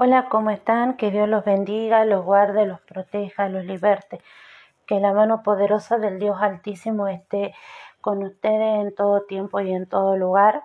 Hola, 0.00 0.28
¿cómo 0.28 0.50
están? 0.50 0.96
Que 0.96 1.10
Dios 1.10 1.28
los 1.28 1.44
bendiga, 1.44 2.04
los 2.04 2.24
guarde, 2.24 2.66
los 2.66 2.80
proteja, 2.82 3.48
los 3.48 3.64
liberte. 3.64 4.20
Que 4.86 5.00
la 5.00 5.12
mano 5.12 5.42
poderosa 5.42 5.98
del 5.98 6.20
Dios 6.20 6.36
Altísimo 6.40 7.08
esté 7.08 7.52
con 8.00 8.22
ustedes 8.22 8.80
en 8.80 8.94
todo 8.94 9.22
tiempo 9.22 9.58
y 9.58 9.72
en 9.72 9.88
todo 9.88 10.16
lugar. 10.16 10.62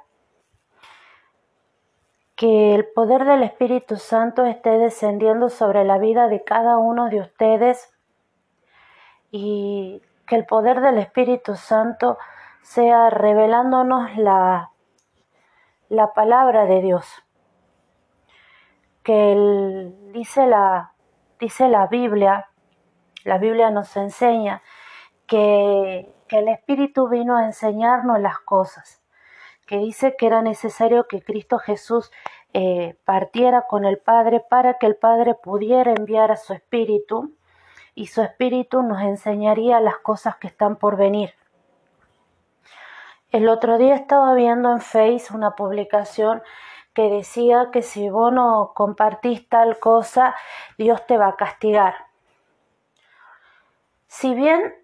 Que 2.35 2.75
el 2.75 2.85
poder 2.85 3.25
del 3.25 3.41
Espíritu 3.41 3.95
Santo 3.95 4.45
esté 4.45 4.77
descendiendo 4.77 5.49
sobre 5.49 5.83
la 5.83 5.97
vida 5.97 6.27
de 6.27 6.43
cada 6.43 6.77
uno 6.77 7.09
de 7.09 7.21
ustedes 7.21 7.91
y 9.31 10.03
que 10.27 10.35
el 10.35 10.45
poder 10.45 10.79
del 10.79 10.99
Espíritu 10.99 11.55
Santo 11.55 12.19
sea 12.61 13.09
revelándonos 13.09 14.15
la, 14.15 14.69
la 15.89 16.13
palabra 16.13 16.67
de 16.67 16.81
Dios 16.83 17.23
que 19.03 19.91
dice, 20.13 20.47
la, 20.47 20.93
dice 21.39 21.67
la 21.67 21.87
Biblia, 21.87 22.49
la 23.23 23.37
Biblia 23.37 23.69
nos 23.69 23.95
enseña 23.97 24.61
que, 25.27 26.09
el 26.29 26.47
Espíritu 26.47 27.07
vino 27.09 27.37
a 27.37 27.45
enseñarnos 27.45 28.19
las 28.19 28.39
cosas, 28.39 29.03
que 29.67 29.77
dice 29.77 30.15
que 30.17 30.25
era 30.25 30.41
necesario 30.41 31.07
que 31.07 31.21
Cristo 31.21 31.59
Jesús 31.59 32.11
eh, 32.53 32.97
partiera 33.05 33.67
con 33.67 33.85
el 33.85 33.99
Padre 33.99 34.39
para 34.39 34.79
que 34.79 34.87
el 34.87 34.95
Padre 34.95 35.35
pudiera 35.35 35.91
enviar 35.91 36.31
a 36.31 36.37
su 36.37 36.53
Espíritu 36.53 37.35
y 37.93 38.07
su 38.07 38.23
Espíritu 38.23 38.81
nos 38.81 39.03
enseñaría 39.03 39.79
las 39.79 39.97
cosas 39.97 40.37
que 40.37 40.47
están 40.47 40.77
por 40.77 40.97
venir. 40.97 41.35
El 43.31 43.47
otro 43.47 43.77
día 43.77 43.93
estaba 43.93 44.33
viendo 44.33 44.71
en 44.71 44.81
Face 44.81 45.27
una 45.33 45.51
publicación 45.51 46.41
que 46.93 47.09
decía 47.09 47.69
que 47.71 47.81
si 47.81 48.09
vos 48.09 48.31
no 48.31 48.73
compartís 48.75 49.47
tal 49.49 49.79
cosa, 49.79 50.35
Dios 50.77 51.05
te 51.07 51.17
va 51.17 51.29
a 51.29 51.35
castigar. 51.35 51.95
Si 54.07 54.35
bien 54.35 54.75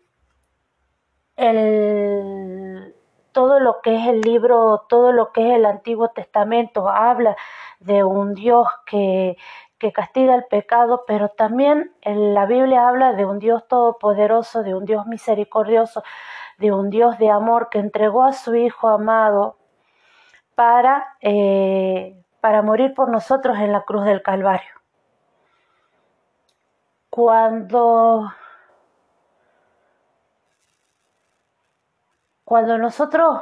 el, 1.36 2.96
todo 3.32 3.60
lo 3.60 3.82
que 3.82 3.96
es 3.96 4.08
el 4.08 4.22
libro, 4.22 4.86
todo 4.90 5.12
lo 5.12 5.32
que 5.32 5.50
es 5.50 5.56
el 5.56 5.66
Antiguo 5.66 6.10
Testamento 6.10 6.90
habla 6.90 7.38
de 7.80 8.04
un 8.04 8.34
Dios 8.34 8.68
que, 8.86 9.38
que 9.78 9.94
castiga 9.94 10.36
el 10.36 10.46
pecado, 10.46 11.04
pero 11.08 11.30
también 11.30 11.94
en 12.02 12.34
la 12.34 12.46
Biblia 12.46 12.88
habla 12.88 13.14
de 13.14 13.26
un 13.26 13.40
Dios 13.40 13.68
todopoderoso, 13.68 14.64
de 14.64 14.73
un 14.73 14.86
Dios 14.86 15.06
misericordioso, 15.06 16.04
de 16.58 16.73
un 16.73 16.90
Dios 16.90 17.18
de 17.20 17.30
amor 17.30 17.70
que 17.70 17.80
entregó 17.80 18.23
a 18.23 18.34
su 18.34 18.56
Hijo 18.56 18.90
amado 18.90 19.59
para, 20.60 21.16
eh, 21.22 22.22
para 22.42 22.62
morir 22.62 22.94
por 22.94 23.08
nosotros 23.08 23.58
en 23.60 23.72
la 23.72 23.84
cruz 23.84 24.04
del 24.04 24.22
Calvario. 24.22 24.74
Cuando, 27.10 28.30
cuando 32.44 32.78
nosotros 32.78 33.40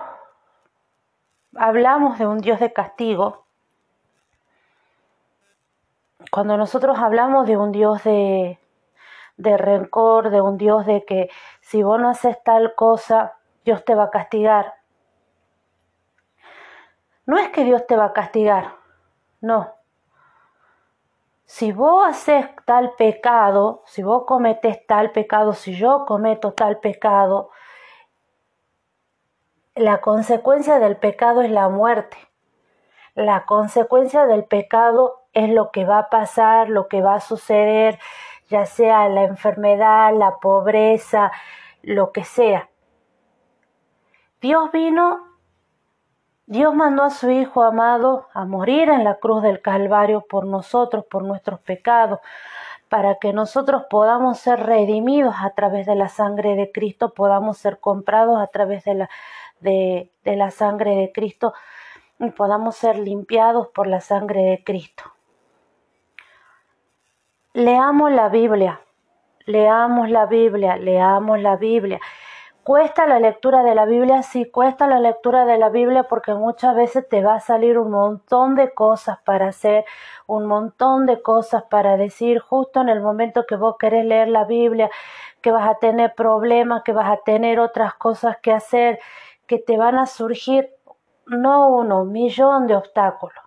hablamos 1.56 2.20
de 2.20 2.28
un 2.28 2.38
Dios 2.38 2.60
de 2.60 2.72
castigo, 2.72 3.48
cuando 6.30 6.56
nosotros 6.56 7.00
hablamos 7.00 7.48
de 7.48 7.58
un 7.58 7.72
Dios 7.72 8.04
de, 8.04 8.60
de 9.38 9.58
rencor, 9.58 10.30
de 10.30 10.42
un 10.42 10.60
Dios 10.60 10.86
de 10.86 11.04
que 11.04 11.32
si 11.62 11.82
vos 11.82 12.00
no 12.00 12.10
haces 12.10 12.38
tal 12.44 12.76
cosa, 12.76 13.34
Dios 13.66 13.84
te 13.86 13.96
va 13.96 14.04
a 14.04 14.12
castigar, 14.12 14.77
no 17.28 17.38
es 17.38 17.50
que 17.50 17.66
Dios 17.66 17.86
te 17.86 17.96
va 17.96 18.06
a 18.06 18.14
castigar, 18.14 18.78
no. 19.42 19.74
Si 21.44 21.72
vos 21.72 22.06
haces 22.08 22.48
tal 22.66 22.94
pecado, 22.98 23.84
si 23.86 24.02
vos 24.02 24.24
cometes 24.26 24.86
tal 24.88 25.12
pecado, 25.12 25.54
si 25.54 25.76
yo 25.76 26.06
cometo 26.06 26.54
tal 26.54 26.80
pecado, 26.80 27.52
la 29.76 30.02
consecuencia 30.02 30.80
del 30.80 30.98
pecado 30.98 31.42
es 31.42 31.52
la 31.52 31.70
muerte. 31.70 32.18
La 33.14 33.46
consecuencia 33.46 34.26
del 34.26 34.46
pecado 34.46 35.24
es 35.34 35.50
lo 35.50 35.72
que 35.72 35.86
va 35.86 36.00
a 36.00 36.10
pasar, 36.10 36.70
lo 36.70 36.88
que 36.88 37.02
va 37.02 37.16
a 37.16 37.20
suceder, 37.20 38.00
ya 38.48 38.66
sea 38.66 39.10
la 39.10 39.24
enfermedad, 39.24 40.14
la 40.14 40.38
pobreza, 40.40 41.32
lo 41.82 42.12
que 42.12 42.24
sea. 42.24 42.70
Dios 44.40 44.72
vino 44.72 45.27
Dios 46.48 46.74
mandó 46.74 47.04
a 47.04 47.10
su 47.10 47.30
Hijo 47.30 47.62
amado 47.62 48.30
a 48.34 48.46
morir 48.46 48.88
en 48.88 49.04
la 49.04 49.16
cruz 49.16 49.44
del 49.44 49.62
Calvario 49.62 50.22
por 50.22 50.46
nosotros, 50.46 51.04
por 51.06 51.24
nuestros 51.24 51.60
pecados, 51.60 52.22
para 52.88 53.16
que 53.16 53.34
nosotros 53.34 53.84
podamos 53.90 54.40
ser 54.40 54.62
redimidos 54.62 55.36
a 55.42 55.50
través 55.50 55.86
de 55.86 55.96
la 55.96 56.08
sangre 56.08 56.56
de 56.56 56.72
Cristo, 56.72 57.14
podamos 57.14 57.58
ser 57.58 57.82
comprados 57.82 58.40
a 58.40 58.48
través 58.48 58.86
de 58.86 58.94
la, 58.94 59.10
de, 59.60 60.10
la 60.24 60.50
sangre 60.50 60.96
de 60.96 61.12
Cristo 61.12 61.54
y 62.18 62.30
podamos 62.30 62.78
ser 62.78 62.98
limpiados 62.98 63.68
por 63.68 63.86
la 63.86 64.00
sangre 64.00 64.44
de 64.44 64.64
Cristo. 64.64 65.04
Leamos 67.52 68.10
la 68.10 68.30
Biblia, 68.30 68.80
leamos 69.46 70.10
la 70.10 70.26
Biblia, 70.28 70.78
leamos 70.78 71.42
la 71.42 71.58
Biblia. 71.58 72.00
Cuesta 72.68 73.08
la 73.08 73.18
lectura 73.18 73.64
de 73.64 73.76
la 73.76 73.86
Biblia, 73.86 74.24
sí, 74.24 74.44
cuesta 74.44 74.88
la 74.88 75.00
lectura 75.00 75.46
de 75.46 75.58
la 75.58 75.70
Biblia 75.70 76.04
porque 76.04 76.34
muchas 76.34 76.76
veces 76.76 77.08
te 77.08 77.24
va 77.24 77.36
a 77.36 77.40
salir 77.40 77.80
un 77.80 77.92
montón 77.92 78.56
de 78.56 78.74
cosas 78.74 79.20
para 79.24 79.48
hacer, 79.48 79.86
un 80.26 80.48
montón 80.48 81.06
de 81.06 81.22
cosas 81.22 81.64
para 81.64 81.96
decir 81.96 82.40
justo 82.40 82.82
en 82.82 82.90
el 82.90 83.00
momento 83.00 83.46
que 83.48 83.56
vos 83.56 83.78
querés 83.80 84.04
leer 84.04 84.28
la 84.28 84.44
Biblia, 84.44 84.90
que 85.40 85.50
vas 85.50 85.66
a 85.66 85.76
tener 85.76 86.14
problemas, 86.14 86.84
que 86.84 86.92
vas 86.92 87.10
a 87.10 87.24
tener 87.24 87.62
otras 87.62 87.94
cosas 87.94 88.36
que 88.42 88.52
hacer, 88.52 89.00
que 89.46 89.60
te 89.60 89.78
van 89.78 89.96
a 89.98 90.06
surgir 90.06 90.70
no 91.26 91.70
uno, 91.70 92.02
un 92.02 92.12
millón 92.12 92.68
de 92.68 92.76
obstáculos 92.76 93.47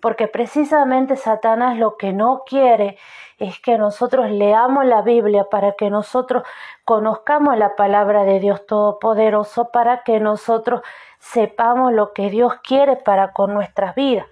porque 0.00 0.28
precisamente 0.28 1.16
Satanás 1.16 1.76
lo 1.76 1.96
que 1.96 2.12
no 2.12 2.42
quiere 2.46 2.98
es 3.38 3.58
que 3.60 3.78
nosotros 3.78 4.30
leamos 4.30 4.84
la 4.84 5.02
Biblia 5.02 5.44
para 5.50 5.72
que 5.72 5.90
nosotros 5.90 6.42
conozcamos 6.84 7.56
la 7.56 7.74
palabra 7.76 8.24
de 8.24 8.40
Dios 8.40 8.66
Todopoderoso, 8.66 9.70
para 9.70 10.02
que 10.02 10.20
nosotros 10.20 10.82
sepamos 11.18 11.92
lo 11.92 12.12
que 12.12 12.30
Dios 12.30 12.54
quiere 12.62 12.96
para 12.96 13.32
con 13.32 13.54
nuestras 13.54 13.94
vidas. 13.94 14.26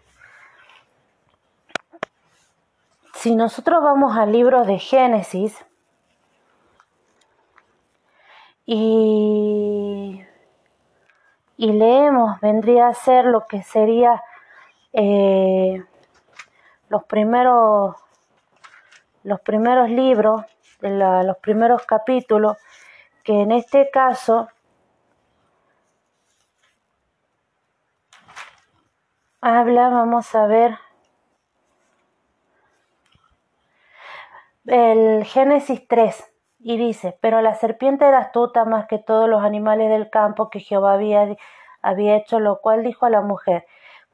Si 3.15 3.35
nosotros 3.35 3.83
vamos 3.83 4.17
al 4.17 4.31
libro 4.31 4.65
de 4.65 4.79
Génesis 4.79 5.65
y, 8.65 10.23
y 11.57 11.73
leemos, 11.73 12.39
vendría 12.41 12.89
a 12.89 12.95
ser 12.95 13.25
lo 13.25 13.47
que 13.47 13.63
sería 13.63 14.23
eh, 14.93 15.85
los 16.89 17.05
primeros 17.05 17.97
los 19.29 19.41
primeros 19.41 19.91
libros, 19.91 20.43
de 20.81 20.91
los 20.91 21.37
primeros 21.39 21.85
capítulos, 21.85 22.57
que 23.23 23.43
en 23.43 23.53
este 23.53 23.91
caso 23.91 24.49
habla, 29.41 29.91
vamos 29.91 30.35
a 30.35 30.47
ver, 30.47 30.79
el 34.67 35.25
Génesis 35.25 35.87
3, 35.87 36.33
y 36.61 36.79
dice, 36.79 37.19
pero 37.21 37.43
la 37.43 37.55
serpiente 37.55 38.07
era 38.07 38.19
astuta 38.19 38.65
más 38.65 38.87
que 38.87 38.99
todos 38.99 39.29
los 39.29 39.43
animales 39.43 39.91
del 39.91 40.11
campo 40.11 40.49
que 40.49 40.61
Jehová 40.61 40.95
había, 40.95 41.37
había 41.83 42.17
hecho, 42.17 42.41
lo 42.41 42.61
cual 42.61 42.83
dijo 42.83 43.07
a 43.07 43.11
la 43.11 43.21
mujer, 43.21 43.67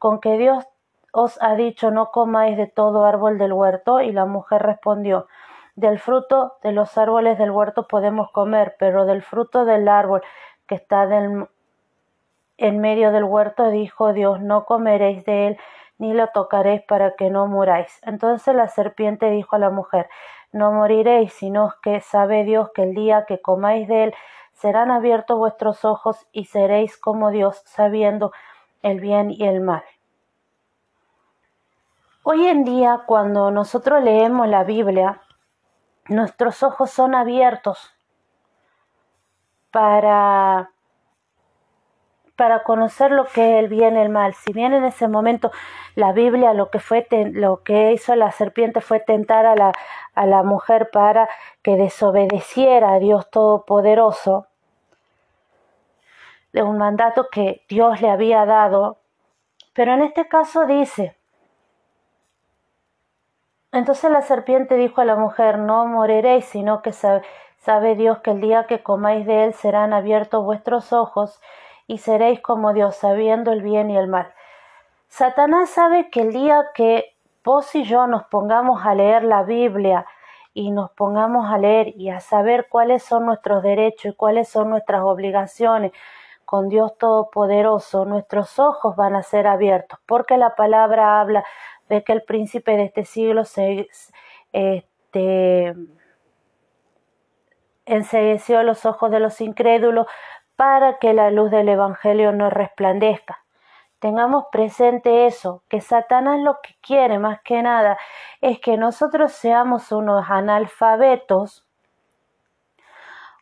con 0.04 0.20
que 0.20 0.37
Dios 0.37 0.66
os 1.12 1.38
ha 1.41 1.54
dicho 1.54 1.91
no 1.91 2.10
comáis 2.10 2.59
de 2.59 2.66
todo 2.66 3.06
árbol 3.06 3.39
del 3.39 3.54
huerto? 3.54 4.03
Y 4.03 4.12
la 4.12 4.27
mujer 4.27 4.60
respondió, 4.60 5.28
del 5.77 5.98
fruto 5.98 6.59
de 6.62 6.72
los 6.72 6.98
árboles 6.98 7.39
del 7.39 7.51
huerto 7.51 7.89
podemos 7.89 8.30
comer, 8.30 8.77
pero 8.78 9.06
del 9.06 9.22
fruto 9.22 9.65
del 9.65 9.89
árbol 9.89 10.21
que 10.66 10.74
está 10.74 11.09
en 12.59 12.80
medio 12.80 13.12
del 13.12 13.24
huerto 13.24 13.71
dijo 13.71 14.12
Dios, 14.12 14.42
no 14.42 14.66
comeréis 14.66 15.24
de 15.24 15.47
él, 15.47 15.59
ni 15.97 16.12
lo 16.12 16.27
tocaréis 16.27 16.83
para 16.83 17.15
que 17.15 17.30
no 17.30 17.47
muráis. 17.47 17.98
Entonces 18.03 18.54
la 18.54 18.68
serpiente 18.68 19.30
dijo 19.30 19.56
a 19.56 19.59
la 19.59 19.71
mujer, 19.71 20.10
no 20.53 20.71
moriréis, 20.71 21.33
sino 21.33 21.72
que 21.83 22.03
sabe 22.03 22.45
Dios 22.45 22.68
que 22.74 22.83
el 22.83 22.92
día 22.92 23.24
que 23.27 23.41
comáis 23.41 23.89
de 23.89 24.04
él 24.04 24.15
serán 24.53 24.91
abiertos 24.91 25.39
vuestros 25.39 25.83
ojos 25.86 26.27
y 26.30 26.45
seréis 26.45 26.98
como 26.98 27.30
Dios, 27.30 27.62
sabiendo 27.65 28.33
el 28.83 29.01
bien 29.01 29.30
y 29.30 29.47
el 29.47 29.62
mal. 29.62 29.83
Hoy 32.26 32.47
en 32.47 32.65
día, 32.65 33.03
cuando 33.04 33.50
nosotros 33.50 34.03
leemos 34.03 34.48
la 34.48 34.65
Biblia, 34.65 35.21
nuestros 36.09 36.62
ojos 36.62 36.91
son 36.91 37.15
abiertos 37.15 37.92
para, 39.71 40.71
para 42.34 42.62
conocer 42.62 43.10
lo 43.10 43.26
que 43.26 43.59
es 43.59 43.62
el 43.62 43.68
bien 43.68 43.98
y 43.98 44.00
el 44.00 44.09
mal. 44.09 44.32
Si 44.32 44.54
bien 44.54 44.72
en 44.72 44.84
ese 44.86 45.06
momento 45.06 45.53
la 45.97 46.12
Biblia 46.12 46.54
lo 46.54 46.71
que, 46.71 46.78
fue 46.78 47.06
lo 47.10 47.62
que 47.62 47.92
hizo 47.92 48.16
la 48.16 48.32
serpiente 48.32 48.80
fue 48.80 49.00
tentar 49.00 49.44
a 49.44 49.54
la, 49.54 49.72
a 50.15 50.24
la 50.24 50.42
mujer 50.42 50.88
para 50.91 51.28
que 51.62 51.77
desobedeciera 51.77 52.94
a 52.94 53.00
Dios 53.00 53.28
Todopoderoso, 53.28 54.47
de 56.54 56.62
un 56.62 56.78
mandato 56.78 57.28
que 57.30 57.66
Dios 57.68 58.00
le 58.00 58.09
había 58.09 58.47
dado, 58.47 58.97
pero 59.74 59.92
en 59.92 60.00
este 60.00 60.27
caso 60.27 60.65
dice, 60.65 61.18
entonces 63.74 64.10
la 64.10 64.22
serpiente 64.22 64.76
dijo 64.76 65.00
a 65.00 65.04
la 65.04 65.16
mujer, 65.16 65.59
no 65.59 65.86
moriréis, 65.86 66.44
sino 66.47 66.80
que 66.82 66.92
sabe, 66.92 67.94
Dios 67.97 68.18
que 68.18 68.30
el 68.30 68.41
día 68.41 68.66
que 68.66 68.82
comáis 68.82 69.26
de 69.26 69.44
él 69.44 69.54
serán 69.54 69.92
abiertos 69.92 70.44
vuestros 70.44 70.92
ojos 70.92 71.41
y 71.86 71.98
seréis 71.98 72.41
como 72.41 72.72
Dios, 72.72 72.97
sabiendo 72.97 73.53
el 73.53 73.62
bien 73.62 73.91
y 73.91 73.97
el 73.97 74.09
mal. 74.09 74.32
Satanás 75.09 75.71
sabe 75.71 76.10
que 76.10 76.21
el 76.21 76.32
día 76.32 76.66
que 76.74 77.16
vos 77.44 77.74
y 77.74 77.84
yo 77.84 78.06
nos 78.06 78.24
pongamos 78.24 78.84
a 78.86 78.94
leer 78.94 79.24
la 79.24 79.42
Biblia 79.42 80.06
y 80.54 80.70
nos 80.70 80.91
pongamos 80.92 81.53
a 81.53 81.59
leer 81.59 81.88
y 81.97 82.10
a 82.10 82.20
saber 82.20 82.68
cuáles 82.68 83.03
son 83.03 83.27
nuestros 83.27 83.62
derechos 83.62 84.12
y 84.12 84.16
cuáles 84.16 84.48
son 84.48 84.70
nuestras 84.70 85.03
obligaciones 85.03 85.92
con 86.44 86.68
Dios 86.68 86.97
Todopoderoso, 86.98 88.04
nuestros 88.04 88.59
ojos 88.59 88.97
van 88.97 89.16
a 89.16 89.22
ser 89.22 89.47
abiertos, 89.47 89.98
porque 90.06 90.36
la 90.36 90.54
palabra 90.54 91.20
habla 91.20 91.44
de 91.89 92.03
que 92.04 92.13
el 92.13 92.22
príncipe 92.22 92.77
de 92.77 92.84
este 92.84 93.04
siglo 93.04 93.45
se 93.45 93.89
este, 94.53 95.75
los 98.65 98.86
ojos 98.86 99.10
de 99.10 99.21
los 99.21 99.41
incrédulos 99.41 100.07
para 100.57 100.98
que 100.98 101.13
la 101.13 101.31
luz 101.31 101.51
del 101.51 101.69
Evangelio 101.69 102.33
no 102.33 102.51
resplandezca. 102.51 103.45
Tengamos 103.98 104.45
presente 104.53 105.27
eso, 105.27 105.63
que 105.69 105.81
Satanás 105.81 106.39
lo 106.41 106.60
que 106.63 106.77
quiere 106.83 107.19
más 107.19 107.41
que 107.42 107.63
nada 107.63 107.98
es 108.41 108.60
que 108.60 108.77
nosotros 108.77 109.33
seamos 109.33 109.91
unos 109.92 110.27
analfabetos, 110.28 111.66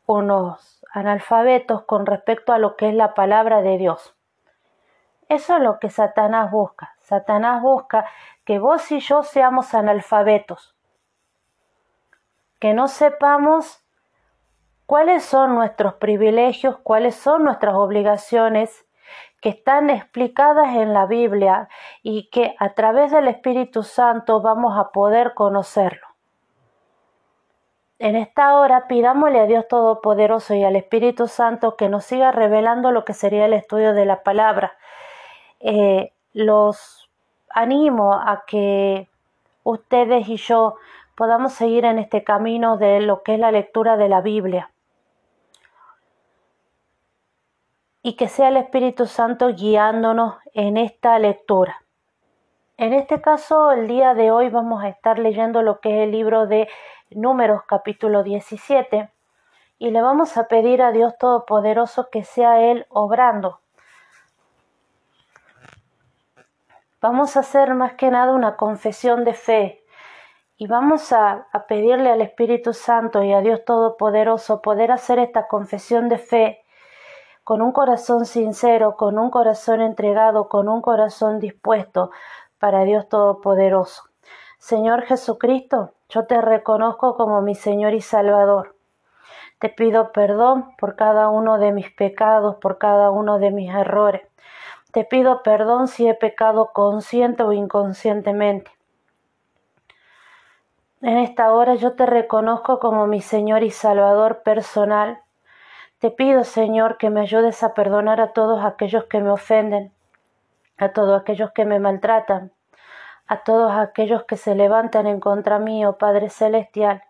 unos 0.06 0.85
analfabetos 0.93 1.83
con 1.83 2.06
respecto 2.06 2.53
a 2.53 2.59
lo 2.59 2.77
que 2.77 2.88
es 2.88 2.95
la 2.95 3.15
palabra 3.15 3.62
de 3.62 3.77
Dios. 3.77 4.15
Eso 5.29 5.56
es 5.56 5.62
lo 5.62 5.79
que 5.79 5.91
Satanás 5.91 6.50
busca. 6.50 6.92
Satanás 7.02 7.62
busca 7.62 8.06
que 8.44 8.58
vos 8.58 8.90
y 8.90 9.00
yo 9.00 9.22
seamos 9.22 9.75
analfabetos, 9.75 10.75
que 12.58 12.75
no 12.75 12.88
sepamos 12.88 13.84
cuáles 14.87 15.25
son 15.25 15.54
nuestros 15.54 15.94
privilegios, 15.94 16.76
cuáles 16.78 17.14
son 17.14 17.44
nuestras 17.44 17.75
obligaciones 17.75 18.84
que 19.40 19.49
están 19.49 19.90
explicadas 19.90 20.76
en 20.76 20.94
la 20.94 21.06
Biblia 21.06 21.69
y 22.02 22.31
que 22.31 22.54
a 22.58 22.75
través 22.75 23.10
del 23.10 23.26
Espíritu 23.26 23.82
Santo 23.82 24.40
vamos 24.40 24.78
a 24.78 24.90
poder 24.93 25.34
conocerlo. 25.34 26.06
En 27.99 28.16
esta 28.16 28.56
hora 28.56 28.87
pidámosle 28.87 29.40
a 29.40 29.46
Dios 29.46 29.66
Todopoderoso 29.69 30.54
y 30.54 30.64
al 30.64 30.76
Espíritu 30.76 31.26
Santo 31.26 31.76
que 31.76 31.88
nos 31.88 32.04
siga 32.04 32.32
revelando 32.32 32.93
lo 32.93 33.04
que 33.04 33.14
sería 33.14 33.46
el 33.46 33.52
estudio 33.52 33.94
de 33.94 34.06
la 34.06 34.22
palabra. 34.22 34.76
Eh, 35.60 36.12
los 36.32 37.11
animo 37.50 38.14
a 38.14 38.44
que 38.46 39.08
ustedes 39.64 40.29
y 40.29 40.37
yo 40.37 40.76
podamos 41.14 41.52
seguir 41.52 41.84
en 41.84 41.99
este 41.99 42.25
camino 42.25 42.76
de 42.76 43.00
lo 43.00 43.23
que 43.23 43.34
es 43.34 43.40
la 43.40 43.52
lectura 43.52 43.96
de 43.96 44.08
la 44.08 44.20
Biblia. 44.20 44.70
Y 48.02 48.14
que 48.14 48.29
sea 48.29 48.49
el 48.49 48.56
Espíritu 48.56 49.06
Santo 49.06 49.55
guiándonos 49.55 50.37
en 50.55 50.76
esta 50.76 51.19
lectura. 51.19 51.82
En 52.76 52.93
este 52.93 53.20
caso, 53.20 53.70
el 53.70 53.87
día 53.87 54.14
de 54.14 54.32
hoy 54.32 54.49
vamos 54.49 54.82
a 54.82 54.88
estar 54.88 55.19
leyendo 55.19 55.62
lo 55.62 55.78
que 55.78 55.99
es 55.99 56.05
el 56.05 56.11
libro 56.11 56.46
de 56.46 56.69
Números 57.11 57.62
capítulo 57.69 58.25
17 58.25 59.11
y 59.78 59.90
le 59.90 60.02
vamos 60.02 60.37
a 60.37 60.49
pedir 60.49 60.82
a 60.82 60.90
Dios 60.90 61.17
Todopoderoso 61.19 62.08
que 62.11 62.25
sea 62.25 62.61
Él 62.70 62.87
obrando 62.88 63.62
Vamos 67.02 67.37
a 67.37 67.40
hacer 67.40 67.75
más 67.75 67.94
que 67.94 68.12
nada 68.12 68.32
una 68.32 68.56
confesión 68.56 69.25
de 69.25 69.34
fe 69.34 69.84
y 70.56 70.69
vamos 70.69 71.12
a, 71.12 71.49
pedirle 71.66 72.12
al 72.12 72.20
Espíritu 72.20 72.72
Santo 72.72 73.25
y 73.25 73.32
a 73.32 73.40
Dios 73.40 73.64
Todopoderoso 73.64 74.62
poder 74.62 74.93
hacer 74.93 75.19
esta 75.19 75.49
confesión 75.49 76.08
de 76.08 76.19
fe 76.19 76.64
con 77.43 77.60
un 77.60 77.72
corazón 77.72 78.25
sincero, 78.25 78.94
con 78.96 79.19
un 79.19 79.31
corazón 79.31 79.81
entregado, 79.81 80.49
con 80.49 80.69
un 80.69 80.81
corazón 80.81 81.40
dispuesto 81.40 82.12
para 82.60 82.84
Dios 82.84 83.08
Todopoderoso. 83.08 84.04
Señor 84.58 85.02
Jesucristo, 85.02 85.94
yo 86.08 86.26
te 86.26 86.40
reconozco 86.40 87.16
como 87.16 87.43
mi 87.43 87.56
Señor 87.56 87.94
y 87.94 88.00
Salvador. 88.00 88.76
Te 89.58 89.70
pido 89.70 90.12
perdón 90.12 90.76
por 90.78 90.94
cada 90.94 91.31
uno 91.31 91.58
de 91.58 91.72
mis 91.72 91.90
pecados, 91.90 92.58
por 92.60 92.78
cada 92.78 93.10
uno 93.10 93.40
de 93.40 93.50
mis 93.50 93.75
errores. 93.75 94.22
Te 94.93 95.05
pido 95.05 95.43
perdón 95.43 95.89
si 95.89 96.06
he 96.06 96.12
pecado 96.12 96.73
consciente 96.75 97.43
o 97.43 97.53
inconscientemente. 97.53 98.71
En 101.00 101.17
esta 101.17 101.50
hora 101.55 101.77
yo 101.77 101.94
te 101.94 102.05
reconozco 102.05 102.79
como 102.79 103.06
mi 103.06 103.23
Señor 103.23 103.62
y 103.62 103.71
Salvador 103.71 104.43
personal. 104.43 105.23
Te 105.99 106.11
pido, 106.11 106.44
Señor, 106.44 106.99
que 106.99 107.09
me 107.09 107.23
ayudes 107.23 107.62
a 107.62 107.73
perdonar 107.73 108.21
a 108.21 108.35
todos 108.35 108.62
aquellos 108.67 109.05
que 109.05 109.21
me 109.21 109.31
ofenden, 109.31 109.93
a 110.77 110.91
todos 110.91 111.19
aquellos 111.19 111.53
que 111.53 111.65
me 111.65 111.79
maltratan, 111.79 112.53
a 113.27 113.45
todos 113.45 113.73
aquellos 113.73 114.25
que 114.25 114.37
se 114.37 114.55
levantan 114.55 115.06
en 115.06 115.21
contra 115.21 115.59
mío, 115.59 115.97
Padre 115.97 116.29
Celestial. 116.29 117.03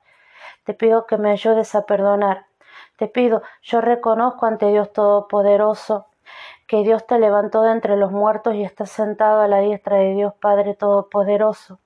Te 0.63 0.73
pido 0.73 1.05
que 1.07 1.19
me 1.19 1.33
ayudes 1.33 1.75
a 1.75 1.85
perdonar. 1.85 2.47
Te 2.97 3.09
pido, 3.09 3.43
yo 3.61 3.81
reconozco 3.81 4.47
ante 4.47 4.69
Dios 4.69 4.93
Todopoderoso 4.93 6.07
que 6.73 6.85
Dios 6.85 7.07
te 7.07 7.19
levantó 7.19 7.61
de 7.65 7.73
entre 7.73 7.99
los 7.99 8.13
muertos 8.13 8.55
y 8.55 8.65
estás 8.65 8.91
sentado 8.91 9.43
a 9.43 9.47
la 9.47 9.59
diestra 9.59 9.99
de 9.99 10.15
Dios 10.15 10.33
Padre 10.41 10.73
Todopoderoso. 10.73 11.81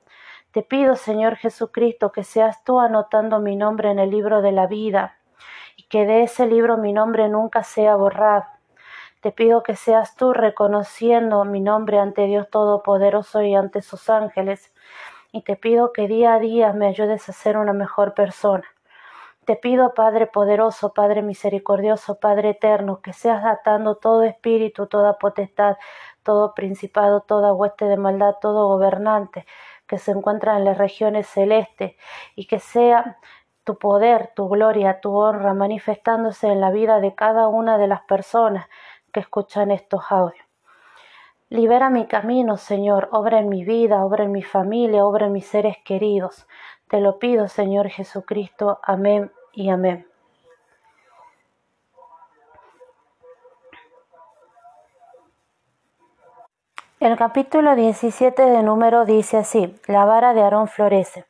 Te 0.52 0.62
pido, 0.62 0.94
Señor 0.94 1.34
Jesucristo, 1.34 2.12
que 2.12 2.22
seas 2.22 2.62
tú 2.62 2.78
anotando 2.78 3.40
mi 3.40 3.56
nombre 3.56 3.90
en 3.90 3.98
el 3.98 4.10
libro 4.10 4.42
de 4.42 4.52
la 4.52 4.68
vida 4.68 5.16
y 5.74 5.88
que 5.88 6.06
de 6.06 6.22
ese 6.22 6.46
libro 6.46 6.76
mi 6.76 6.92
nombre 6.92 7.28
nunca 7.28 7.64
sea 7.64 7.96
borrado. 7.96 8.44
Te 9.22 9.32
pido 9.32 9.64
que 9.64 9.74
seas 9.74 10.14
tú 10.14 10.32
reconociendo 10.32 11.44
mi 11.44 11.58
nombre 11.58 11.98
ante 11.98 12.26
Dios 12.26 12.48
Todopoderoso 12.48 13.42
y 13.42 13.56
ante 13.56 13.82
sus 13.82 14.08
ángeles. 14.08 14.72
Y 15.32 15.42
te 15.42 15.56
pido 15.56 15.92
que 15.92 16.06
día 16.06 16.34
a 16.34 16.38
día 16.38 16.72
me 16.72 16.86
ayudes 16.86 17.28
a 17.28 17.32
ser 17.32 17.56
una 17.56 17.72
mejor 17.72 18.14
persona. 18.14 18.75
Te 19.46 19.54
pido, 19.54 19.94
Padre 19.94 20.26
poderoso, 20.26 20.92
Padre 20.92 21.22
misericordioso, 21.22 22.18
Padre 22.18 22.50
eterno, 22.50 23.00
que 23.00 23.12
seas 23.12 23.44
atando 23.44 23.94
todo 23.94 24.24
espíritu, 24.24 24.88
toda 24.88 25.18
potestad, 25.18 25.76
todo 26.24 26.52
principado, 26.52 27.20
toda 27.20 27.52
hueste 27.52 27.84
de 27.84 27.96
maldad, 27.96 28.34
todo 28.40 28.66
gobernante 28.66 29.46
que 29.86 29.98
se 29.98 30.10
encuentra 30.10 30.56
en 30.56 30.64
las 30.64 30.76
regiones 30.78 31.28
celestes 31.28 31.94
y 32.34 32.48
que 32.48 32.58
sea 32.58 33.18
tu 33.62 33.78
poder, 33.78 34.32
tu 34.34 34.48
gloria, 34.48 35.00
tu 35.00 35.14
honra 35.14 35.54
manifestándose 35.54 36.48
en 36.48 36.60
la 36.60 36.72
vida 36.72 36.98
de 36.98 37.14
cada 37.14 37.46
una 37.46 37.78
de 37.78 37.86
las 37.86 38.00
personas 38.02 38.66
que 39.12 39.20
escuchan 39.20 39.70
estos 39.70 40.10
audios. 40.10 40.44
Libera 41.50 41.88
mi 41.88 42.08
camino, 42.08 42.56
Señor, 42.56 43.10
obra 43.12 43.38
en 43.38 43.48
mi 43.48 43.64
vida, 43.64 44.04
obra 44.04 44.24
en 44.24 44.32
mi 44.32 44.42
familia, 44.42 45.04
obra 45.04 45.26
en 45.26 45.32
mis 45.32 45.46
seres 45.46 45.76
queridos. 45.84 46.48
Te 46.88 47.00
lo 47.00 47.20
pido, 47.20 47.46
Señor 47.46 47.88
Jesucristo. 47.90 48.80
Amén 48.82 49.30
y 49.56 49.70
amén. 49.70 50.06
El 57.00 57.16
capítulo 57.16 57.74
17 57.74 58.42
de 58.42 58.62
número 58.62 59.04
dice 59.04 59.38
así, 59.38 59.74
la 59.86 60.04
vara 60.04 60.34
de 60.34 60.42
Aarón 60.42 60.68
florece. 60.68 61.26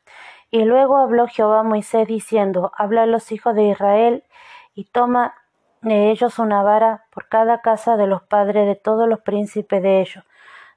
Y 0.51 0.65
luego 0.65 0.97
habló 0.97 1.27
Jehová 1.29 1.61
a 1.61 1.65
Moisés 1.65 2.07
diciendo, 2.07 2.73
habla 2.77 3.05
a 3.05 3.07
los 3.07 3.33
hijos 3.33 3.55
de 3.55 3.65
Israel 3.65 4.25
y 4.75 4.85
toma 4.85 5.35
de 5.83 6.11
ellos 6.11 6.39
una 6.39 6.63
vara 6.63 7.05
por 7.11 7.29
cada 7.29 7.61
casa 7.61 7.97
de 7.97 8.07
los 8.07 8.23
padres 8.23 8.67
de 8.67 8.75
todos 8.75 9.09
los 9.09 9.21
príncipes 9.21 9.83
de 9.83 10.01
ellos, 10.01 10.25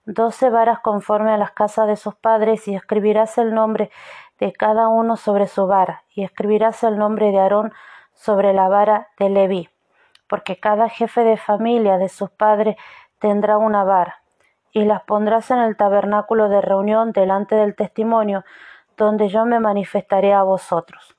doce 0.05 0.49
varas 0.49 0.79
conforme 0.79 1.31
a 1.31 1.37
las 1.37 1.51
casas 1.51 1.87
de 1.87 1.95
sus 1.95 2.15
padres, 2.15 2.67
y 2.67 2.75
escribirás 2.75 3.37
el 3.37 3.53
nombre 3.53 3.91
de 4.39 4.53
cada 4.53 4.87
uno 4.87 5.17
sobre 5.17 5.47
su 5.47 5.67
vara, 5.67 6.03
y 6.13 6.23
escribirás 6.23 6.83
el 6.83 6.97
nombre 6.97 7.31
de 7.31 7.39
Aarón 7.39 7.73
sobre 8.13 8.53
la 8.53 8.67
vara 8.67 9.09
de 9.17 9.29
Leví, 9.29 9.69
porque 10.27 10.59
cada 10.59 10.89
jefe 10.89 11.23
de 11.23 11.37
familia 11.37 11.97
de 11.97 12.09
sus 12.09 12.29
padres 12.29 12.75
tendrá 13.19 13.57
una 13.57 13.83
vara, 13.83 14.21
y 14.71 14.85
las 14.85 15.03
pondrás 15.03 15.51
en 15.51 15.59
el 15.59 15.75
tabernáculo 15.75 16.47
de 16.49 16.61
reunión 16.61 17.11
delante 17.11 17.55
del 17.55 17.75
testimonio, 17.75 18.45
donde 18.97 19.29
yo 19.29 19.45
me 19.45 19.59
manifestaré 19.59 20.33
a 20.33 20.43
vosotros. 20.43 21.15